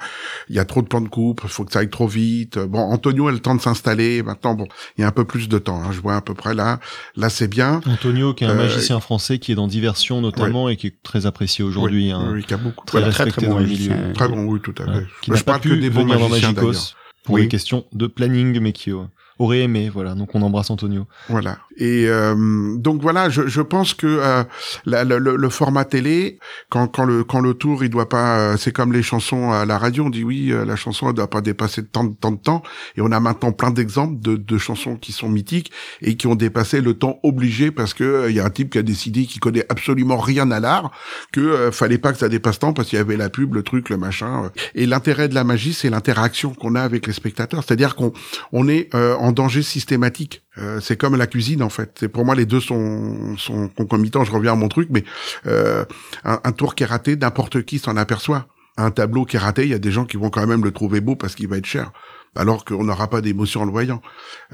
[0.49, 2.59] il y a trop de plans de coupe, il faut que ça aille trop vite.
[2.59, 4.21] Bon, Antonio a le temps de s'installer.
[4.23, 5.81] Maintenant, bon, il y a un peu plus de temps.
[5.81, 5.91] hein.
[5.93, 6.79] Je vois à peu près là.
[7.15, 7.79] Là, c'est bien.
[7.85, 11.01] Antonio, qui est un Euh, magicien français qui est dans Diversion notamment et qui est
[11.01, 12.07] très apprécié aujourd'hui.
[12.07, 12.31] oui, hein.
[12.33, 12.85] oui, y a beaucoup.
[12.85, 14.13] Très très, respecté très bon dans milieu.
[14.13, 14.91] Très bon, oui, tout à fait.
[14.91, 15.05] Ouais.
[15.21, 16.95] Qui je pas parle que des bons dans magiciens Magicos d'ailleurs.
[17.23, 17.41] pour Oui.
[17.43, 18.97] des questions de planning, mais qui euh,
[19.39, 19.89] aurait aimé.
[19.93, 21.05] Voilà, donc on embrasse Antonio.
[21.29, 21.57] Voilà.
[21.77, 24.43] Et euh, donc voilà, je, je pense que euh,
[24.85, 28.57] la- le, le- format télé, quand, quand le quand le tour, il doit pas, euh,
[28.57, 31.29] c'est comme les chansons à la radio, on dit oui, euh, la chanson elle doit
[31.29, 32.63] pas dépasser tant de tant de temps.
[32.95, 35.71] Et on a maintenant plein d'exemples de, de chansons qui sont mythiques
[36.01, 38.71] et qui ont dépassé le temps obligé parce que euh, il y a un type
[38.71, 40.91] qui a décidé qu'il connaît absolument rien à l'art,
[41.31, 43.61] que euh, fallait pas que ça dépasse tant parce qu'il y avait la pub, le
[43.63, 44.45] truc, le machin.
[44.45, 44.49] euh.
[44.75, 48.13] Et l'intérêt de la magie, c'est l'interaction qu'on a avec les spectateurs, c'est-à-dire qu'on
[48.51, 50.43] on est euh, en danger systématique.
[50.57, 51.97] Euh, c'est comme la cuisine en fait.
[51.99, 54.23] C'est pour moi les deux sont sont concomitants.
[54.23, 55.03] Je reviens à mon truc, mais
[55.45, 55.83] euh,
[56.23, 58.47] un, un tour qui est raté, n'importe qui s'en aperçoit.
[58.77, 60.71] Un tableau qui est raté, il y a des gens qui vont quand même le
[60.71, 61.91] trouver beau parce qu'il va être cher.
[62.35, 64.01] Alors qu'on n'aura pas d'émotion en le voyant.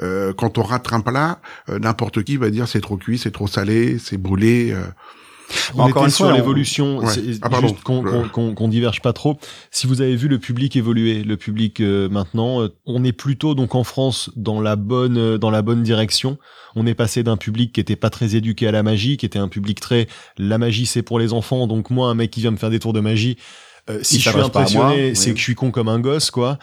[0.01, 3.31] Euh, quand on rate un plat, euh, n'importe qui va dire c'est trop cuit, c'est
[3.31, 4.73] trop salé, c'est brûlé.
[5.75, 7.13] On Encore une sur fois, on- l'évolution, Ouais.
[7.41, 7.49] Ah,
[8.31, 9.37] qu'on diverge pas trop.
[9.71, 13.55] Si vous avez vu le public évoluer, le public euh, maintenant, euh, on est plutôt
[13.55, 16.37] donc en France dans la bonne euh, dans la bonne direction.
[16.75, 19.39] On est passé d'un public qui était pas très éduqué à la magie, qui était
[19.39, 21.67] un public très la magie c'est pour les enfants.
[21.67, 23.37] Donc moi un mec qui vient me faire des tours de magie,
[23.89, 25.15] euh, si je suis impressionné, oui.
[25.15, 26.57] c'est que je suis con comme un gosse quoi.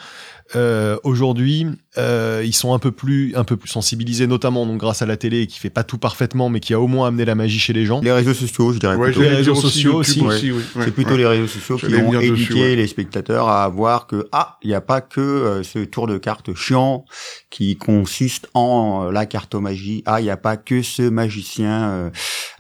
[0.57, 1.67] Euh, Aujourd'hui,
[1.99, 5.17] euh, ils sont un peu plus un peu plus sensibilisés, notamment donc grâce à la
[5.17, 7.73] télé qui fait pas tout parfaitement, mais qui a au moins amené la magie chez
[7.73, 8.01] les gens.
[8.01, 9.23] Les réseaux sociaux, je dirais Ouais, plutôt.
[9.23, 10.21] les réseaux sociaux aussi.
[10.21, 10.51] oui.
[10.53, 11.19] Ouais, C'est plutôt ouais.
[11.19, 12.77] les réseaux sociaux qui ont dessus, éduqué ouais.
[12.77, 16.19] les spectateurs à voir que ah, il n'y a pas que euh, ce tour de
[16.19, 17.05] carte chiant
[17.51, 20.03] qui consiste en euh, la cartomagie.
[20.07, 22.11] Ah, il n'y a pas que ce magicien euh,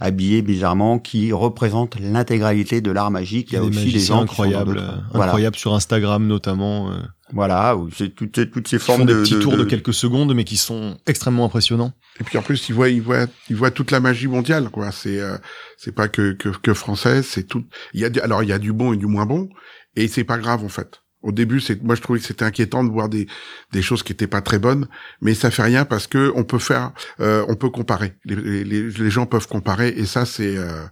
[0.00, 3.48] habillé bizarrement qui représente l'intégralité de l'art magique.
[3.50, 5.26] Il y a, des aussi des gens qui sont dans incroyables, euh, Voilà.
[5.26, 6.94] incroyables sur Instagram notamment, euh,
[7.32, 9.52] Voilà, ou c'est toutes, ces- toutes ces Qui font formes des de, petits de- tours
[9.52, 11.92] de de- quelques secondes, mais qui sont extrêmement impressionnants.
[12.20, 14.90] Et puis en plus, ils voient, ils voient, ils voient toute la magie mondiale, quoi.
[14.92, 15.36] C'est, euh,
[15.78, 17.64] c'est pas que que, que français, c'est tout.
[17.94, 19.48] Il y a, du- alors il y a du bon et du moins bon,
[19.96, 21.00] et c'est pas grave en fait.
[21.22, 23.26] Au début, c'est, moi je trouvais que c'était inquiétant de voir des
[23.72, 24.88] des choses qui étaient pas très bonnes,
[25.20, 28.14] mais ça fait rien parce que on peut faire, euh, on peut comparer.
[28.24, 30.84] Les, les, les- gens peuvent comparer, et ça c'est euh,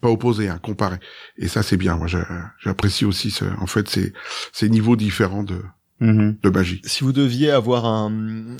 [0.00, 0.98] pas opposé, hein, comparer.
[1.36, 1.96] Et ça c'est bien.
[1.96, 2.26] Moi, j'a-
[2.62, 3.30] j'apprécie aussi.
[3.32, 4.12] Ce, en fait, c'est
[4.52, 5.60] c'est niveaux différents de
[6.02, 6.36] Mhm.
[6.42, 6.82] de magie.
[6.84, 8.56] Si vous deviez avoir un, euh,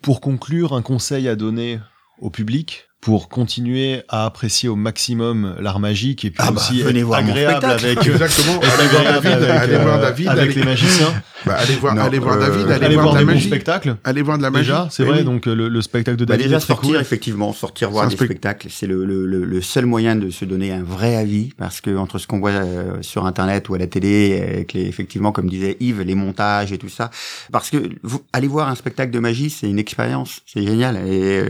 [0.00, 1.78] pour conclure, un conseil à donner
[2.18, 6.82] au public pour continuer à apprécier au maximum l'art magique et puis Ah bah, aussi
[6.82, 8.60] venez être voir agréable avec Exactement.
[8.60, 9.32] être allez voir David.
[9.32, 10.28] avec, allez euh, voir David.
[10.28, 12.70] avec allez, les magiciens, bah, allez voir, Non, allez voir euh, David.
[12.72, 13.46] Allez, aller voir, voir de la des bons magie.
[13.46, 13.96] spectacles.
[14.02, 14.64] Allez voir de la magie.
[14.64, 15.18] Déjà, c'est Eh vrai.
[15.20, 15.24] oui.
[15.24, 17.00] Donc euh, le, le spectacle de Bah David déjà est très sortir cool.
[17.00, 20.44] effectivement, sortir voir des spect- spectacles, c'est le, le, le, le seul moyen de se
[20.44, 23.78] donner un vrai avis parce que entre ce qu'on voit euh, sur internet ou à
[23.78, 27.10] la télé, avec les effectivement comme disait Yves, les montages et tout ça,
[27.52, 31.42] parce que vous allez voir un spectacle de magie, c'est une expérience, c'est génial et
[31.42, 31.48] euh,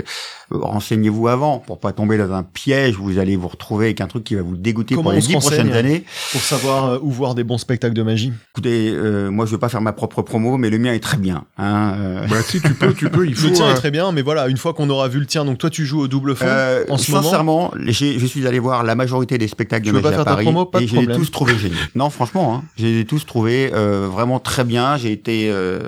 [0.50, 4.06] renseignez-vous avant pour pas tomber dans un piège où vous allez vous retrouver avec un
[4.06, 6.04] truc qui va vous dégoûter Comment pour les dix prochaines renseigne années.
[6.32, 8.32] pour savoir euh, où voir des bons spectacles de magie?
[8.52, 11.16] Écoutez, euh, moi je veux pas faire ma propre promo, mais le mien est très
[11.18, 11.44] bien.
[11.58, 13.26] Hein, euh, Bah si tu peux, tu peux.
[13.26, 13.46] Il faut.
[13.48, 15.44] Le tien euh, est très bien, mais voilà, une fois qu'on aura vu le tien,
[15.44, 17.22] donc toi tu joues au double fond Euh, en ce moment.
[17.22, 20.20] sincèrement, j'ai- je suis allé voir la majorité des spectacles Tu de veux pas magie
[20.20, 20.64] à ta Paris promo?
[20.64, 21.76] Pas de et j'ai tous trouvé géniaux.
[21.94, 24.96] Non, franchement, hein, j'ai tous trouvé euh, vraiment très bien.
[24.96, 25.80] J'ai été, euh,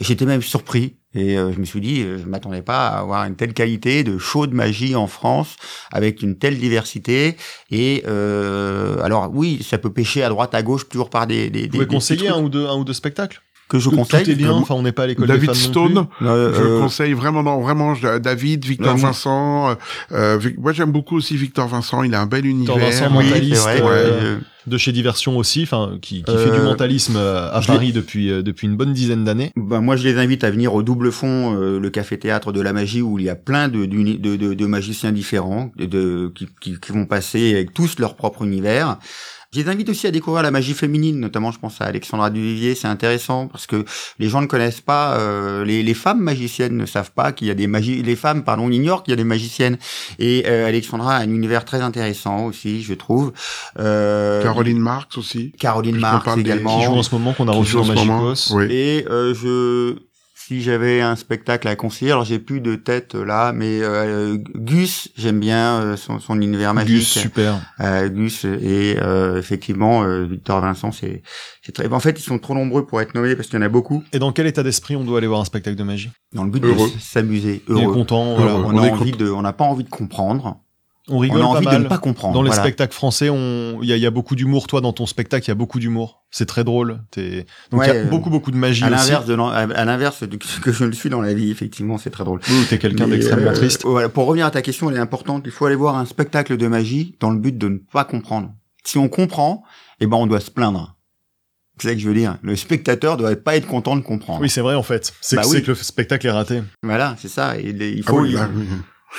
[0.00, 3.24] j'étais même surpris et euh, je me suis dit, euh, je m'attendais pas à avoir
[3.24, 5.56] une telle qualité de show de magie en France
[5.90, 7.36] avec une telle diversité.
[7.70, 11.62] Et euh, alors oui, ça peut pêcher à droite, à gauche, toujours par des, des,
[11.62, 13.40] Vous pouvez des conseiller un ou deux, un ou deux spectacles?
[13.68, 14.30] Que je Tout conseille.
[14.30, 14.52] est bien.
[14.52, 17.12] Enfin, on n'est pas à l'école David des fans non Stone, Euh, je euh, conseille
[17.12, 19.70] vraiment, non, vraiment, David, Victor Non, Vincent.
[19.70, 19.74] euh,
[20.12, 22.02] euh, moi, j'aime beaucoup aussi Victor Vincent.
[22.02, 22.76] Il a un bel univers.
[22.78, 23.82] Vincent, oui, mentaliste, vrai.
[23.82, 23.88] ouais.
[23.90, 28.28] euh, de chez Diversion aussi, enfin qui, qui Euh, fait du mentalisme à Paris depuis
[28.42, 29.50] depuis une bonne dizaine d'années.
[29.56, 32.74] Ben, moi, je les invite à venir au double fond, euh, le café-théâtre de la
[32.74, 36.48] magie, où il y a plein de, de, de, de magiciens différents, de, de- qui,
[36.60, 38.98] qui, qui vont passer avec tous leur propre univers.
[39.54, 42.74] Je les invite aussi à découvrir la magie féminine, notamment je pense à Alexandra Duvivier,
[42.74, 43.86] c'est intéressant parce que
[44.18, 47.50] les gens ne connaissent pas, euh, les, les femmes magiciennes ne savent pas qu'il y
[47.50, 49.78] a des magies, les femmes, pardon, ignorent qu'il y a des magiciennes.
[50.18, 53.32] Et euh, Alexandra a un univers très intéressant aussi, je trouve.
[53.78, 55.52] Euh, Caroline Marx aussi.
[55.58, 56.78] Caroline Marx des- également.
[56.78, 57.86] Qui joue en ce moment qu'on a reçu en.
[57.86, 58.52] Magicos.
[58.54, 58.66] Oui.
[58.70, 59.96] Et euh, je,
[60.48, 65.08] si j'avais un spectacle à conseiller, alors j'ai plus de tête là, mais euh, Gus,
[65.14, 66.96] j'aime bien euh, son, son univers magique.
[66.96, 67.60] Gus, super.
[67.80, 71.22] Euh, Gus et euh, effectivement euh, Victor Vincent, c'est
[71.62, 71.86] c'est très.
[71.92, 74.02] En fait, ils sont trop nombreux pour être nommés parce qu'il y en a beaucoup.
[74.14, 76.10] Et dans quel état d'esprit on doit aller voir un spectacle de magie?
[76.32, 76.88] Dans le but Heureux.
[76.94, 77.92] de s'amuser, On est heureux.
[77.92, 78.42] content, Heureux.
[78.42, 78.54] voilà.
[78.56, 80.60] On, On a est envie de, on n'a pas envie de comprendre.
[81.10, 81.82] On On rigole a pas envie de mal.
[81.82, 82.34] ne pas comprendre.
[82.34, 82.62] Dans les voilà.
[82.62, 84.66] spectacles français, on il y a, il y a beaucoup d'humour.
[84.66, 86.22] Toi, dans ton spectacle, il y a beaucoup d'humour.
[86.30, 87.00] C'est très drôle.
[87.10, 87.46] T'es...
[87.70, 88.96] Donc il y a euh, beaucoup beaucoup de magie À aussi.
[89.10, 92.10] l'inverse de à l'inverse de ce que je le suis dans la vie, effectivement, c'est
[92.10, 92.40] très drôle.
[92.48, 93.82] Oui, t'es quelqu'un d'extrêmement euh, triste.
[93.84, 95.42] Voilà, pour revenir à ta question, elle est importante.
[95.46, 98.52] Il faut aller voir un spectacle de magie dans le but de ne pas comprendre.
[98.84, 99.62] Si on comprend,
[100.00, 100.94] eh ben on doit se plaindre.
[101.80, 102.38] C'est ça que je veux dire.
[102.42, 104.40] Le spectateur doit pas être content de comprendre.
[104.40, 105.12] Oui, c'est vrai en fait.
[105.20, 105.54] C'est Bah que, oui.
[105.56, 106.62] c'est que le spectacle est raté.
[106.82, 107.56] Voilà, c'est ça.
[107.58, 108.20] Il Ah faut.
[108.22, 108.64] oui, là, oui.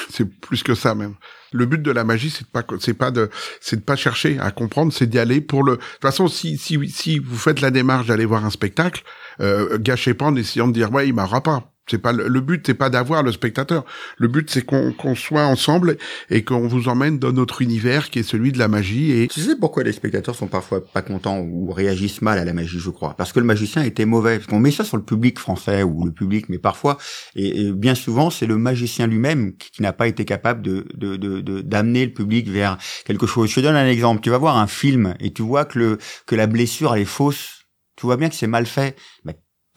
[0.09, 1.15] C'est plus que ça même.
[1.51, 3.29] Le but de la magie, c'est pas, c'est pas de,
[3.59, 5.73] c'est de pas chercher à comprendre, c'est d'y aller pour le.
[5.73, 9.03] De toute façon, si si si vous faites la démarche d'aller voir un spectacle,
[9.39, 11.71] euh, gâchez pas en essayant de dire ouais, il m'aura pas.
[11.89, 13.85] C'est pas le, le but, c'est pas d'avoir le spectateur.
[14.17, 15.97] Le but, c'est qu'on soit ensemble
[16.29, 19.41] et qu'on vous emmène dans notre univers qui est celui de la magie et Tu
[19.41, 22.89] sais pourquoi les spectateurs sont parfois pas contents ou réagissent mal à la magie, je
[22.89, 23.15] crois?
[23.17, 24.37] Parce que le magicien était mauvais.
[24.37, 26.97] Parce qu'on met ça sur le public français ou le public, mais parfois,
[27.35, 31.39] et, bien souvent, c'est le magicien lui-même qui, n'a pas été capable de de- de-
[31.39, 33.49] de- d'amener le public vers quelque chose.
[33.49, 34.21] Je te donne un exemple.
[34.21, 37.05] Tu vas voir un film et tu vois que le que la blessure elle est
[37.05, 37.61] fausse.
[37.95, 38.95] Tu vois bien que c'est mal fait.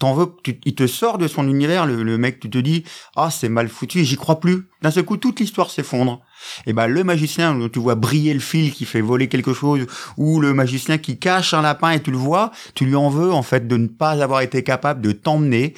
[0.03, 2.83] T'en veux, tu- il te sort de son univers, le, le mec, tu te dis,
[3.15, 4.69] ah, c'est mal foutu, j'y crois plus.
[4.83, 6.23] D'un seul coup, toute l'histoire s'effondre.
[6.67, 9.87] Et ben, le magicien, tu vois briller le fil qui fait voler quelque chose,
[10.17, 13.33] ou le magicien qui cache un lapin et tu le vois, tu lui en veux,
[13.33, 15.75] en fait, de ne pas avoir été capable de t'emmener,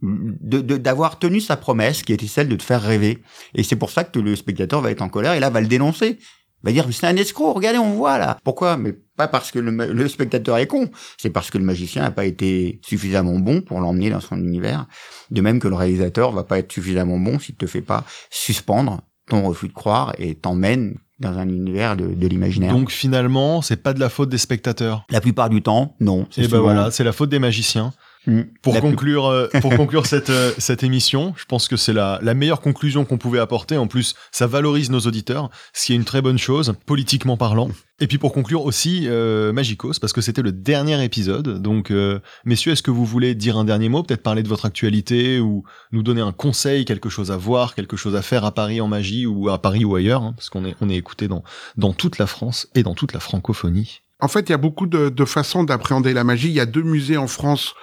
[0.00, 3.22] de, de- d'avoir tenu sa promesse, qui était celle de te faire rêver.
[3.54, 5.66] Et c'est pour ça que le spectateur va être en colère et là va le
[5.66, 6.18] dénoncer.
[6.66, 8.38] Va dire, mais c'est un escroc, regardez, on voit là.
[8.42, 8.76] Pourquoi?
[8.76, 10.90] Mais pas parce que le, spectateur est con.
[11.16, 14.86] C'est parce que le magicien n'a pas été suffisamment bon pour l'emmener dans son univers.
[15.30, 19.00] De même que le réalisateur va pas être suffisamment bon s'il te fait pas suspendre
[19.28, 22.72] ton refus de croire et t'emmène dans un univers de, de l'imaginaire.
[22.72, 25.06] Donc finalement, c'est pas de la faute des spectateurs?
[25.08, 26.26] La plupart du temps, non.
[26.36, 27.92] Et ben souvent- voilà, c'est la faute des magiciens.
[28.26, 28.42] Mm.
[28.62, 32.18] Pour La conclure, euh, pour conclure cette, euh, cette émission, je pense que c'est la,
[32.22, 33.76] la meilleure conclusion qu'on pouvait apporter.
[33.76, 37.70] En plus, ça valorise nos auditeurs, ce qui est une très bonne chose, politiquement parlant.
[37.98, 41.62] Et puis pour conclure aussi, euh, Magicos, parce que c'était le dernier épisode.
[41.62, 44.66] Donc, euh, messieurs, est-ce que vous voulez dire un dernier mot, peut-être parler de votre
[44.66, 48.52] actualité ou nous donner un conseil, quelque chose à voir, quelque chose à faire à
[48.52, 51.26] Paris en magie ou à Paris ou ailleurs, hein, parce qu'on est, on est écouté
[51.26, 51.42] dans,
[51.78, 54.02] dans toute la France et dans toute la francophonie.
[54.20, 56.48] En fait, il y a beaucoup de, de façons d'appréhender la magie.
[56.48, 57.74] Il y a deux musées en France.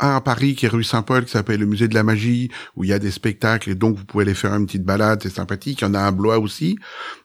[0.00, 2.84] Un à Paris qui est rue Saint-Paul qui s'appelle le musée de la magie où
[2.84, 5.34] il y a des spectacles et donc vous pouvez aller faire une petite balade, c'est
[5.34, 5.80] sympathique.
[5.80, 6.78] Il y en a un à Blois aussi.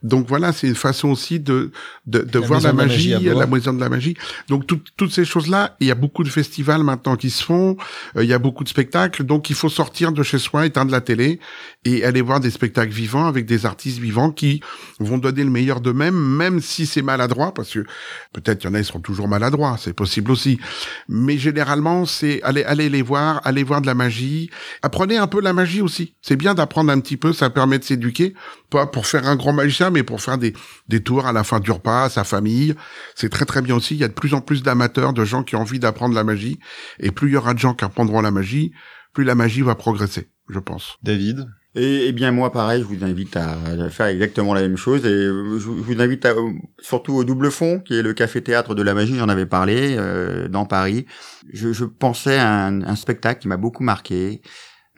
[0.04, 1.72] Donc voilà, c'est une façon aussi de
[2.06, 4.16] de, de La voir la de la magie, magie la maison de la magie.
[4.50, 7.78] Donc toutes toutes ces choses-là, il y a beaucoup de festivals maintenant qui se font,
[8.18, 10.92] euh, il y a beaucoup de spectacles, donc il faut sortir de chez soi, éteindre
[10.92, 11.40] la télé
[11.86, 14.62] et aller voir des spectacles vivants avec des artistes vivants qui
[15.00, 17.86] vont donner le meilleur d'eux-mêmes, même si c'est maladroit, parce que
[18.34, 20.60] peut-être il y en a, ils seront toujours maladroits, c'est possible aussi.
[21.08, 24.50] Mais généralement, c'est aller, aller les voir, aller voir de la magie.
[24.82, 26.16] Apprenez un peu la magie aussi.
[26.22, 28.34] C'est bien d'apprendre un petit peu, ça permet de s'éduquer,
[28.70, 30.54] pas pour faire un grand magicien, mais pour faire des,
[30.88, 32.76] des tours à la fin du repas, à sa famille.
[33.16, 33.96] C'est très très bien aussi.
[33.96, 36.24] Il y a de plus en plus d'amateurs, de gens qui ont envie d'apprendre la
[36.24, 36.60] magie.
[37.00, 38.72] Et plus il y aura de gens qui apprendront la magie,
[39.14, 40.98] plus la magie va progresser, je pense.
[41.04, 41.48] David?
[41.78, 43.58] Et, bien moi pareil, je vous invite à,
[43.90, 46.34] faire exactement la même chose et euh, je, vous- invite à,
[46.80, 49.96] surtout au Double Fond, qui est le café théâtre de la magie, j'en avais parlé
[49.98, 51.06] euh, dans Paris.
[51.52, 54.42] Je, je pensais à un, un spectacle qui m'a beaucoup marqué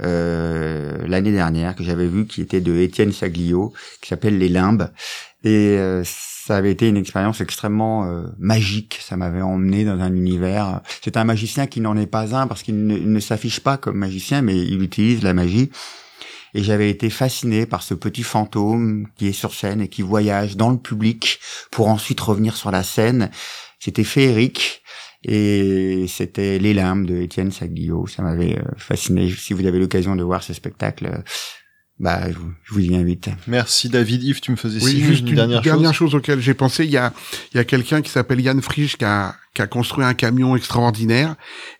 [0.03, 4.91] euh, l'année dernière que j'avais vu, qui était de Étienne Saglio, qui s'appelle Les Limbes
[5.43, 8.99] et euh, ça avait été une expérience extrêmement euh, magique.
[9.01, 10.81] Ça m'avait emmené dans un univers.
[11.01, 13.77] C'est un magicien qui n'en est pas un parce qu'il ne, il ne s'affiche pas
[13.77, 15.69] comme magicien, mais il utilise la magie.
[16.53, 20.57] Et j'avais été fasciné par ce petit fantôme qui est sur scène et qui voyage
[20.57, 21.39] dans le public
[21.71, 23.29] pour ensuite revenir sur la scène.
[23.79, 24.81] C'était féerique
[25.23, 28.07] et c'était Les Limbes de Étienne Saglio.
[28.07, 29.29] Ça m'avait euh, fasciné.
[29.31, 31.21] Si vous avez l'occasion de voir ce spectacle, euh,
[31.99, 33.29] bah, je vous, je vous y invite.
[33.47, 34.23] Merci David.
[34.23, 35.93] Yves, tu me faisais Oui, signe, juste une, dernière, chose.
[35.93, 36.85] chose auquel j'ai pensé.
[36.85, 37.11] Il y a,
[37.53, 40.55] il y a quelqu'un qui s'appelle Yann Frisch qui a, qui a construit un camion
[40.55, 41.35] extraordinaire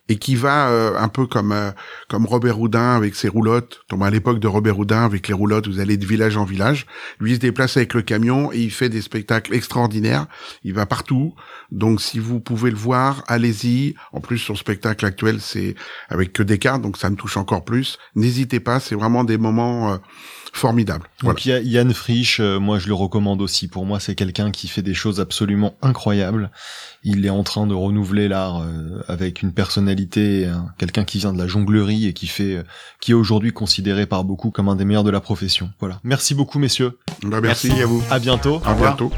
[0.08, 1.70] et qui va euh, un peu comme euh,
[2.08, 3.82] comme Robert Houdin avec ses roulottes.
[3.88, 6.86] Donc à l'époque de Robert Houdin avec les roulottes, vous allez de village en village.
[7.20, 10.26] Lui il se déplace avec le camion et il fait des spectacles extraordinaires.
[10.64, 11.36] Il va partout.
[11.70, 13.94] Donc si vous pouvez le voir, allez-y.
[14.12, 15.76] En plus son spectacle actuel c'est
[16.08, 17.96] avec que des cartes, donc ça me touche encore plus.
[18.16, 19.96] N'hésitez pas, c'est vraiment des moments euh,
[20.58, 21.06] formidables.
[21.22, 21.34] Voilà.
[21.34, 23.68] Donc a Yann Frisch, euh, moi je le recommande aussi.
[23.68, 26.50] Pour moi, c'est quelqu'un qui fait des choses absolument incroyables.
[27.04, 31.32] Il est en train de renouveler l'art euh, avec une personnalité, hein, quelqu'un qui vient
[31.32, 32.62] de la jonglerie et qui fait, euh,
[33.00, 35.70] qui est aujourd'hui considéré par beaucoup comme un des meilleurs de la profession.
[35.80, 36.00] Voilà.
[36.04, 36.98] Merci beaucoup, messieurs.
[37.22, 37.70] Bah, merci.
[37.80, 38.02] à vous.
[38.10, 38.60] À bientôt.
[38.64, 39.12] À bientôt.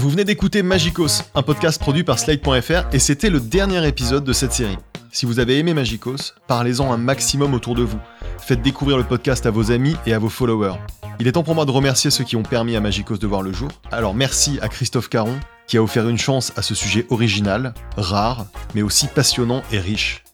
[0.00, 4.32] Vous venez d'écouter Magicos, un podcast produit par Slide.fr et c'était le dernier épisode de
[4.32, 4.78] cette série.
[5.12, 7.98] Si vous avez aimé Magicos, parlez-en un maximum autour de vous.
[8.38, 10.78] Faites découvrir le podcast à vos amis et à vos followers.
[11.18, 13.42] Il est temps pour moi de remercier ceux qui ont permis à Magicos de voir
[13.42, 13.68] le jour.
[13.92, 18.46] Alors merci à Christophe Caron qui a offert une chance à ce sujet original, rare,
[18.74, 20.24] mais aussi passionnant et riche.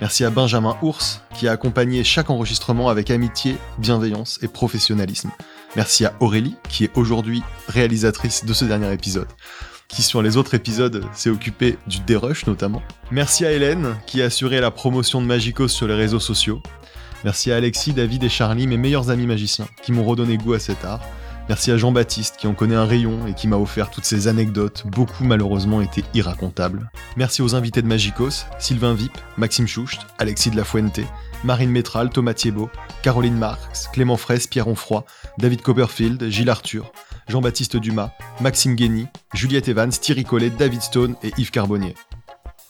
[0.00, 5.30] Merci à Benjamin Ours qui a accompagné chaque enregistrement avec amitié, bienveillance et professionnalisme.
[5.76, 9.28] Merci à Aurélie qui est aujourd'hui réalisatrice de ce dernier épisode
[9.90, 12.82] qui sur les autres épisodes s'est occupée du dérush notamment.
[13.10, 16.62] Merci à Hélène qui a assuré la promotion de Magicos sur les réseaux sociaux.
[17.24, 20.58] Merci à Alexis, David et Charlie, mes meilleurs amis magiciens, qui m'ont redonné goût à
[20.58, 21.00] cet art.
[21.48, 24.84] Merci à Jean-Baptiste qui en connaît un rayon et qui m'a offert toutes ces anecdotes,
[24.86, 26.90] beaucoup malheureusement étaient irracontables.
[27.16, 31.00] Merci aux invités de Magicos, Sylvain Vip, Maxime Choucht, Alexis de la Fuente,
[31.44, 32.70] Marine Métral, Thomas Thiebaud,
[33.02, 35.04] Caroline Marx, Clément Fraisse, Pierre Onfroy,
[35.38, 36.92] David Copperfield, Gilles Arthur,
[37.28, 38.10] Jean-Baptiste Dumas,
[38.40, 41.94] Maxime Guény, Juliette Evans, Thierry Collet, David Stone et Yves Carbonnier.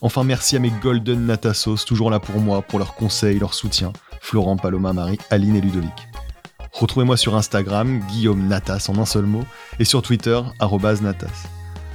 [0.03, 3.93] Enfin, merci à mes Golden Natassos, toujours là pour moi, pour leurs conseils, leur soutien.
[4.21, 6.09] Florent, Paloma, Marie, Aline et Ludovic.
[6.73, 9.45] Retrouvez-moi sur Instagram, Guillaume Natas en un seul mot,
[9.79, 10.41] et sur Twitter,
[11.03, 11.49] Natas.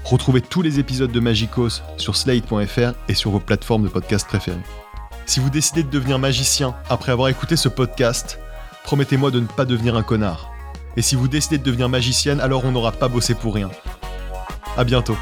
[0.03, 4.84] Retrouvez tous les épisodes de Magicos sur slate.fr et sur vos plateformes de podcast préférées.
[5.26, 8.39] Si vous décidez de devenir magicien après avoir écouté ce podcast,
[8.84, 10.51] promettez-moi de ne pas devenir un connard.
[10.97, 13.71] Et si vous décidez de devenir magicienne, alors on n'aura pas bossé pour rien.
[14.78, 15.17] À bientôt.